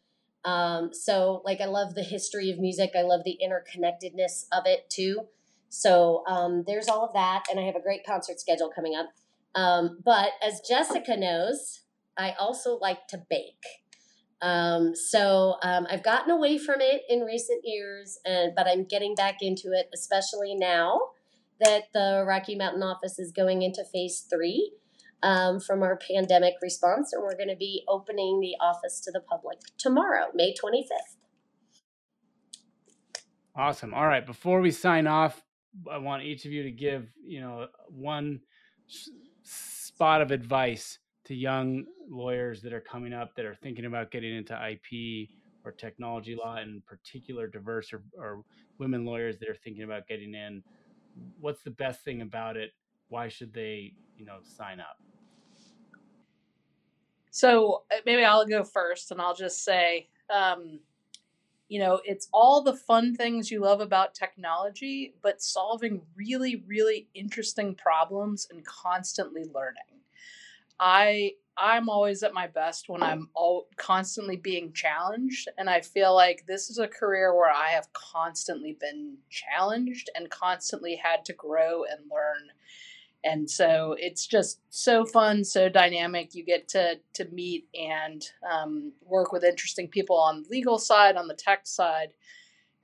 Um, 0.45 0.93
so, 0.93 1.43
like, 1.45 1.61
I 1.61 1.67
love 1.67 1.95
the 1.95 2.03
history 2.03 2.51
of 2.51 2.59
music. 2.59 2.93
I 2.95 3.03
love 3.03 3.23
the 3.25 3.39
interconnectedness 3.45 4.47
of 4.53 4.65
it 4.67 4.89
too. 4.91 5.27
So, 5.71 6.23
um, 6.29 6.65
there's 6.67 6.87
all 6.87 7.05
of 7.05 7.15
that, 7.15 7.45
and 7.51 7.59
I 7.59 7.65
have 7.65 7.77
a 7.77 7.81
great 7.81 8.07
concert 8.07 8.39
schedule 8.39 8.71
coming 8.73 8.95
up. 8.95 9.09
Um, 9.57 9.99
but 10.05 10.33
as 10.43 10.61
Jessica 10.61 11.17
knows, 11.17 11.81
I 12.17 12.35
also 12.39 12.79
like 12.79 13.09
to 13.09 13.19
bake. 13.29 13.65
Um, 14.42 14.94
so 14.94 15.57
um, 15.62 15.87
I've 15.90 16.03
gotten 16.03 16.31
away 16.31 16.59
from 16.59 16.81
it 16.81 17.03
in 17.09 17.20
recent 17.20 17.62
years, 17.64 18.18
and 18.25 18.55
but 18.55 18.66
I'm 18.66 18.85
getting 18.85 19.14
back 19.14 19.37
into 19.40 19.73
it, 19.73 19.88
especially 19.94 20.55
now 20.55 21.01
that 21.61 21.85
the 21.92 22.25
Rocky 22.27 22.55
Mountain 22.55 22.83
office 22.83 23.18
is 23.18 23.33
going 23.33 23.62
into 23.62 23.85
phase 23.92 24.27
three 24.29 24.73
um, 25.23 25.61
from 25.61 25.83
our 25.83 25.97
pandemic 25.97 26.55
response, 26.61 27.12
and 27.12 27.23
we're 27.23 27.37
going 27.37 27.49
to 27.49 27.57
be 27.57 27.85
opening 27.88 28.40
the 28.40 28.55
office 28.61 29.01
to 29.01 29.11
the 29.11 29.20
public 29.20 29.59
tomorrow, 29.79 30.27
May 30.35 30.53
25th. 30.53 31.16
Awesome. 33.57 33.94
All 33.94 34.07
right. 34.07 34.27
Before 34.27 34.61
we 34.61 34.73
sign 34.73 35.07
off, 35.07 35.42
I 35.90 35.99
want 35.99 36.25
each 36.25 36.44
of 36.44 36.53
you 36.53 36.64
to 36.64 36.70
give 36.70 37.09
you 37.25 37.40
know 37.40 37.68
one 37.88 38.40
spot 39.42 40.23
of 40.23 40.31
advice 40.31 40.99
to 41.25 41.35
young 41.35 41.85
lawyers 42.09 42.61
that 42.63 42.73
are 42.73 42.81
coming 42.81 43.13
up 43.13 43.35
that 43.37 43.45
are 43.45 43.55
thinking 43.55 43.87
about 43.87 44.11
getting 44.11 44.37
into 44.37 44.55
IP 44.55 45.29
or 45.65 45.73
technology 45.73 46.37
law, 46.37 46.59
in 46.59 46.83
particular 46.87 47.47
diverse 47.47 47.93
or, 47.93 48.03
or 48.19 48.43
women 48.79 49.05
lawyers 49.05 49.39
that 49.39 49.49
are 49.49 49.57
thinking 49.65 49.85
about 49.85 50.07
getting 50.07 50.35
in? 50.35 50.63
What's 51.41 51.63
the 51.63 51.71
best 51.71 52.05
thing 52.05 52.21
about 52.21 52.57
it? 52.57 52.73
Why 53.09 53.29
should 53.29 53.53
they, 53.55 53.95
you 54.17 54.25
know, 54.25 54.39
sign 54.43 54.81
up? 54.81 54.99
So 57.31 57.83
uh, 57.91 57.97
maybe 58.07 58.25
I'll 58.25 58.47
go 58.47 58.63
first, 58.63 59.11
and 59.11 59.21
I'll 59.21 59.35
just 59.35 59.65
say, 59.65 60.09
um, 60.33 60.79
you 61.69 61.81
know, 61.81 62.01
it's 62.05 62.29
all 62.33 62.63
the 62.63 62.77
fun 62.77 63.15
things 63.17 63.51
you 63.51 63.61
love 63.61 63.81
about 63.81 64.15
technology, 64.15 65.15
but 65.23 65.43
solving 65.43 66.03
really, 66.15 66.63
really 66.67 67.09
interesting 67.15 67.75
problems 67.75 68.47
and 68.51 68.65
constantly 68.65 69.45
learning. 69.53 70.04
I 70.81 71.33
I'm 71.57 71.89
always 71.89 72.23
at 72.23 72.35
my 72.35 72.49
best 72.49 72.89
when 72.89 73.03
I'm 73.03 73.29
all 73.35 73.69
constantly 73.77 74.37
being 74.37 74.73
challenged 74.73 75.49
and 75.57 75.71
I 75.71 75.83
feel 75.83 76.13
like 76.13 76.45
this 76.47 76.69
is 76.69 76.79
a 76.79 76.89
career 76.89 77.33
where 77.33 77.53
I 77.53 77.69
have 77.69 77.93
constantly 77.93 78.77
been 78.81 79.19
challenged 79.31 80.11
and 80.17 80.29
constantly 80.31 80.97
had 80.97 81.25
to 81.27 81.33
grow 81.33 81.85
and 81.85 82.11
learn. 82.11 82.51
And 83.23 83.49
so 83.49 83.95
it's 83.99 84.27
just 84.27 84.61
so 84.69 85.07
fun 85.07 85.45
so 85.45 85.69
dynamic. 85.69 86.35
You 86.35 86.45
get 86.45 86.69
to 86.71 86.97
to 87.15 87.25
meet 87.27 87.69
and 87.75 88.25
um, 88.51 88.93
work 89.07 89.33
with 89.33 89.45
interesting 89.45 89.89
people 89.89 90.17
on 90.17 90.43
the 90.43 90.49
legal 90.49 90.79
side 90.79 91.17
on 91.17 91.29
the 91.29 91.35
tech 91.35 91.67
side. 91.67 92.15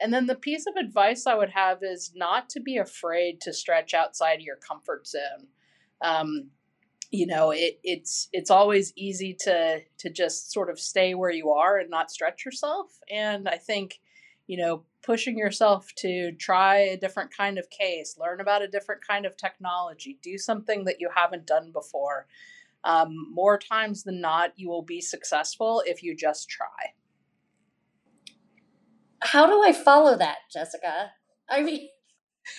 And 0.00 0.14
then 0.14 0.26
the 0.26 0.34
piece 0.34 0.66
of 0.66 0.76
advice 0.76 1.26
i 1.26 1.34
would 1.34 1.50
have 1.50 1.82
is 1.82 2.12
not 2.14 2.48
to 2.50 2.60
be 2.60 2.78
afraid 2.78 3.40
to 3.42 3.52
stretch 3.52 3.94
outside 3.94 4.34
of 4.34 4.40
your 4.42 4.56
comfort 4.56 5.06
zone. 5.08 5.48
Um, 6.00 6.50
you 7.10 7.26
know 7.26 7.50
it, 7.50 7.78
it's 7.82 8.28
it's 8.32 8.50
always 8.50 8.92
easy 8.96 9.34
to 9.34 9.80
to 9.98 10.10
just 10.10 10.52
sort 10.52 10.70
of 10.70 10.78
stay 10.78 11.14
where 11.14 11.32
you 11.32 11.50
are 11.50 11.78
and 11.78 11.90
not 11.90 12.10
stretch 12.10 12.44
yourself 12.44 12.98
and 13.10 13.48
i 13.48 13.56
think 13.56 14.00
you 14.50 14.56
know, 14.56 14.82
pushing 15.04 15.38
yourself 15.38 15.94
to 15.94 16.32
try 16.32 16.78
a 16.78 16.96
different 16.96 17.32
kind 17.32 17.56
of 17.56 17.70
case, 17.70 18.16
learn 18.18 18.40
about 18.40 18.62
a 18.62 18.66
different 18.66 19.00
kind 19.06 19.24
of 19.24 19.36
technology, 19.36 20.18
do 20.22 20.36
something 20.36 20.82
that 20.86 20.96
you 20.98 21.08
haven't 21.14 21.46
done 21.46 21.70
before. 21.70 22.26
Um, 22.82 23.28
more 23.32 23.56
times 23.60 24.02
than 24.02 24.20
not, 24.20 24.52
you 24.56 24.68
will 24.68 24.82
be 24.82 25.00
successful 25.00 25.84
if 25.86 26.02
you 26.02 26.16
just 26.16 26.50
try. 26.50 26.66
How 29.20 29.46
do 29.46 29.62
I 29.62 29.72
follow 29.72 30.16
that, 30.16 30.38
Jessica? 30.52 31.12
I 31.48 31.62
mean, 31.62 31.88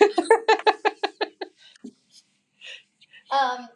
um, 3.30 3.68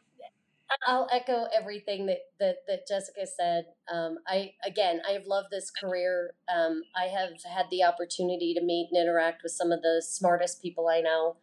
I'll 0.87 1.09
echo 1.12 1.47
everything 1.57 2.07
that, 2.07 2.19
that, 2.39 2.57
that 2.67 2.89
Jessica 2.89 3.27
said. 3.27 3.67
Um, 3.93 4.18
I 4.27 4.53
again, 4.64 5.01
I 5.09 5.12
have 5.12 5.27
loved 5.27 5.49
this 5.51 5.70
career. 5.70 6.35
Um, 6.55 6.83
I 6.97 7.07
have 7.07 7.31
had 7.51 7.66
the 7.70 7.85
opportunity 7.85 8.55
to 8.55 8.62
meet 8.62 8.89
and 8.93 9.01
interact 9.01 9.43
with 9.43 9.53
some 9.53 9.72
of 9.72 9.83
the 9.83 10.03
smartest 10.05 10.62
people 10.62 10.89
I 10.89 11.01
know, 11.01 11.37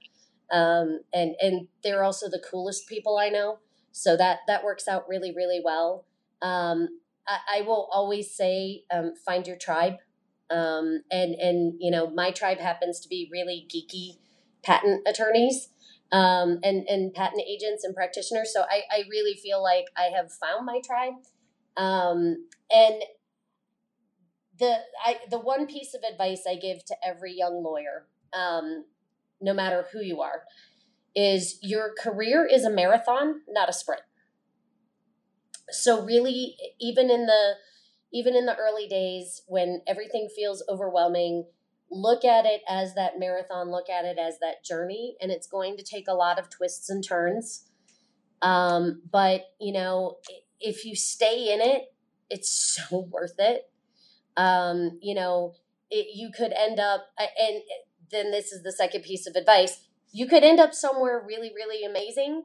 um, 0.52 1.02
and 1.14 1.36
and 1.42 1.68
they're 1.84 2.04
also 2.04 2.30
the 2.30 2.44
coolest 2.50 2.88
people 2.88 3.18
I 3.18 3.30
know. 3.30 3.60
So 3.92 4.18
that 4.18 4.40
that 4.48 4.64
works 4.64 4.88
out 4.88 5.08
really 5.08 5.34
really 5.34 5.62
well. 5.64 6.06
Um, 6.42 7.00
I, 7.28 7.60
I, 7.60 7.62
will 7.62 7.88
always 7.92 8.36
say, 8.36 8.84
um, 8.94 9.14
find 9.16 9.48
your 9.48 9.56
tribe, 9.56 9.96
um, 10.50 11.04
and 11.10 11.36
and 11.36 11.76
you 11.80 11.92
know 11.92 12.10
my 12.10 12.32
tribe 12.32 12.60
happens 12.60 13.00
to 13.02 13.10
be 13.10 13.30
really 13.32 13.66
geeky 13.70 14.18
patent 14.64 15.08
attorneys 15.08 15.70
um, 16.14 16.60
and 16.64 16.88
and 16.88 17.14
patent 17.14 17.44
agents 17.48 17.84
and 17.84 17.96
practitioners. 17.96 18.54
So 18.54 18.62
I, 18.64 18.84
I 18.92 19.04
really 19.12 19.36
feel 19.36 19.64
like 19.64 19.88
I 19.98 20.12
have 20.16 20.32
found 20.32 20.66
my 20.66 20.82
tribe. 20.86 21.16
Um, 21.76 22.48
and 22.72 23.04
the 24.60 24.78
I 25.06 25.18
the 25.30 25.40
one 25.40 25.68
piece 25.68 25.94
of 25.94 26.04
advice 26.04 26.44
I 26.50 26.56
give 26.56 26.86
to 26.86 26.96
every 27.06 27.34
young 27.36 27.64
lawyer, 27.64 28.08
um, 28.34 28.86
no 29.42 29.54
matter 29.54 29.88
who 29.92 30.02
you 30.02 30.22
are, 30.22 30.44
is 31.16 31.60
your 31.62 31.94
career 32.00 32.46
is 32.46 32.66
a 32.66 32.70
marathon, 32.70 33.42
not 33.50 33.70
a 33.70 33.74
sprint. 33.74 34.04
so 35.72 36.04
really 36.04 36.56
even 36.80 37.10
in 37.10 37.26
the 37.26 37.54
even 38.12 38.36
in 38.36 38.46
the 38.46 38.56
early 38.56 38.88
days 38.88 39.42
when 39.48 39.82
everything 39.88 40.28
feels 40.36 40.64
overwhelming 40.70 41.46
look 41.94 42.26
at 42.26 42.46
it 42.46 42.62
as 42.68 42.96
that 42.96 43.20
marathon 43.20 43.72
look 43.72 43.90
at 43.90 44.06
it 44.06 44.18
as 44.18 44.40
that 44.40 44.64
journey 44.64 45.16
and 45.22 45.32
it's 45.32 45.48
going 45.48 45.78
to 45.78 45.84
take 45.84 46.08
a 46.08 46.14
lot 46.14 46.40
of 46.40 46.50
twists 46.50 46.90
and 46.90 47.04
turns. 47.04 47.66
Um, 48.42 49.02
but 49.12 49.46
you 49.60 49.74
know 49.74 50.18
if 50.60 50.86
you 50.86 50.96
stay 50.96 51.54
in 51.54 51.62
it 51.62 51.94
it's 52.30 52.50
so 52.90 53.08
worth 53.12 53.36
it. 53.40 53.70
Um, 54.36 55.00
you 55.02 55.14
know 55.14 55.54
it, 55.90 56.08
you 56.16 56.32
could 56.36 56.54
end 56.54 56.80
up 56.80 57.06
and 57.18 57.62
then 58.12 58.32
this 58.32 58.52
is 58.52 58.64
the 58.64 58.72
second 58.72 59.04
piece 59.04 59.28
of 59.28 59.36
advice 59.36 59.88
you 60.14 60.28
could 60.28 60.44
end 60.44 60.60
up 60.60 60.74
somewhere 60.74 61.24
really 61.28 61.52
really 61.56 61.84
amazing 61.84 62.44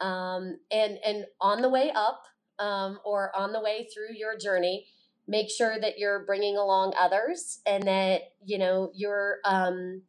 um, 0.00 0.58
and 0.70 0.98
and 1.04 1.26
on 1.40 1.62
the 1.62 1.68
way 1.68 1.92
up 1.94 2.24
um, 2.58 2.98
or 3.04 3.34
on 3.36 3.52
the 3.52 3.60
way 3.60 3.88
through 3.94 4.14
your 4.16 4.36
journey 4.36 4.86
make 5.26 5.50
sure 5.50 5.78
that 5.80 5.98
you're 5.98 6.24
bringing 6.24 6.56
along 6.56 6.92
others 6.98 7.60
and 7.66 7.84
that 7.84 8.22
you 8.44 8.58
know 8.58 8.90
you're 8.94 9.38
um, 9.44 10.02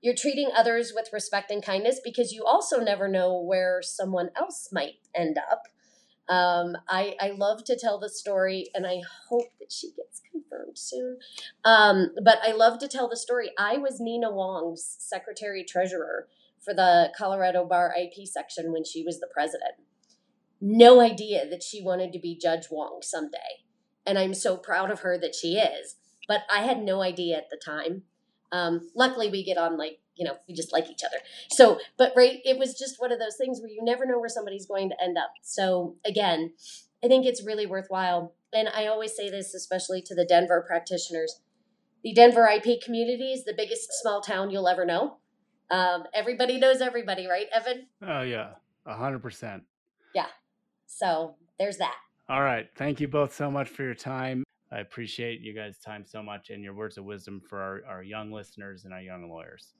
you're 0.00 0.14
treating 0.14 0.50
others 0.56 0.92
with 0.94 1.08
respect 1.12 1.50
and 1.50 1.64
kindness 1.64 2.00
because 2.04 2.32
you 2.32 2.44
also 2.44 2.80
never 2.80 3.08
know 3.08 3.40
where 3.40 3.80
someone 3.82 4.30
else 4.36 4.68
might 4.72 4.94
end 5.14 5.36
up. 5.38 5.62
Um, 6.32 6.76
I, 6.88 7.16
I 7.20 7.30
love 7.30 7.64
to 7.64 7.76
tell 7.76 7.98
the 7.98 8.10
story 8.10 8.66
and 8.74 8.86
i 8.86 9.00
hope 9.30 9.46
that 9.58 9.72
she 9.72 9.92
gets 9.96 10.20
confirmed 10.30 10.76
soon. 10.76 11.18
Um, 11.64 12.10
but 12.22 12.38
i 12.42 12.52
love 12.52 12.78
to 12.80 12.88
tell 12.88 13.08
the 13.08 13.16
story. 13.16 13.50
I 13.58 13.78
was 13.78 13.98
Nina 13.98 14.30
Wang's 14.30 14.96
secretary 15.00 15.64
treasurer 15.64 16.28
for 16.60 16.74
the 16.74 17.12
colorado 17.16 17.64
bar 17.64 17.94
ip 17.98 18.26
section 18.26 18.72
when 18.72 18.84
she 18.84 19.02
was 19.02 19.20
the 19.20 19.28
president. 19.32 19.76
No 20.60 21.00
idea 21.00 21.48
that 21.48 21.62
she 21.62 21.82
wanted 21.82 22.12
to 22.12 22.18
be 22.18 22.36
judge 22.36 22.66
wong 22.70 22.98
someday 23.00 23.64
and 24.08 24.18
I'm 24.18 24.34
so 24.34 24.56
proud 24.56 24.90
of 24.90 25.00
her 25.00 25.18
that 25.18 25.34
she 25.34 25.58
is. 25.58 25.96
But 26.26 26.40
I 26.50 26.62
had 26.62 26.82
no 26.82 27.02
idea 27.02 27.36
at 27.36 27.50
the 27.50 27.60
time. 27.62 28.02
Um, 28.50 28.90
luckily, 28.96 29.30
we 29.30 29.44
get 29.44 29.58
on 29.58 29.76
like 29.76 30.00
you 30.16 30.24
know 30.24 30.36
we 30.48 30.54
just 30.54 30.72
like 30.72 30.90
each 30.90 31.04
other. 31.04 31.18
So, 31.50 31.78
but 31.96 32.12
right, 32.16 32.40
it 32.44 32.58
was 32.58 32.78
just 32.78 33.00
one 33.00 33.12
of 33.12 33.18
those 33.18 33.36
things 33.36 33.60
where 33.60 33.70
you 33.70 33.84
never 33.84 34.06
know 34.06 34.18
where 34.18 34.28
somebody's 34.28 34.66
going 34.66 34.88
to 34.88 35.02
end 35.02 35.18
up. 35.18 35.32
So 35.42 35.96
again, 36.04 36.54
I 37.04 37.08
think 37.08 37.26
it's 37.26 37.44
really 37.44 37.66
worthwhile. 37.66 38.34
And 38.52 38.68
I 38.68 38.86
always 38.86 39.14
say 39.14 39.30
this, 39.30 39.54
especially 39.54 40.00
to 40.02 40.14
the 40.14 40.24
Denver 40.24 40.64
practitioners. 40.66 41.40
The 42.02 42.14
Denver 42.14 42.48
IP 42.48 42.80
community 42.80 43.32
is 43.32 43.44
the 43.44 43.52
biggest 43.54 43.92
small 44.00 44.22
town 44.22 44.50
you'll 44.50 44.68
ever 44.68 44.86
know. 44.86 45.18
Um, 45.70 46.04
everybody 46.14 46.58
knows 46.58 46.80
everybody, 46.80 47.26
right, 47.26 47.46
Evan? 47.52 47.88
Oh 48.02 48.22
yeah, 48.22 48.52
a 48.86 48.94
hundred 48.94 49.20
percent. 49.20 49.64
Yeah. 50.14 50.26
So 50.86 51.34
there's 51.58 51.76
that. 51.78 51.96
All 52.28 52.42
right. 52.42 52.68
Thank 52.76 53.00
you 53.00 53.08
both 53.08 53.34
so 53.34 53.50
much 53.50 53.68
for 53.68 53.82
your 53.82 53.94
time. 53.94 54.44
I 54.70 54.80
appreciate 54.80 55.40
you 55.40 55.54
guys' 55.54 55.78
time 55.78 56.04
so 56.04 56.22
much 56.22 56.50
and 56.50 56.62
your 56.62 56.74
words 56.74 56.98
of 56.98 57.04
wisdom 57.04 57.40
for 57.40 57.58
our, 57.60 57.80
our 57.88 58.02
young 58.02 58.30
listeners 58.30 58.84
and 58.84 58.92
our 58.92 59.00
young 59.00 59.30
lawyers. 59.30 59.72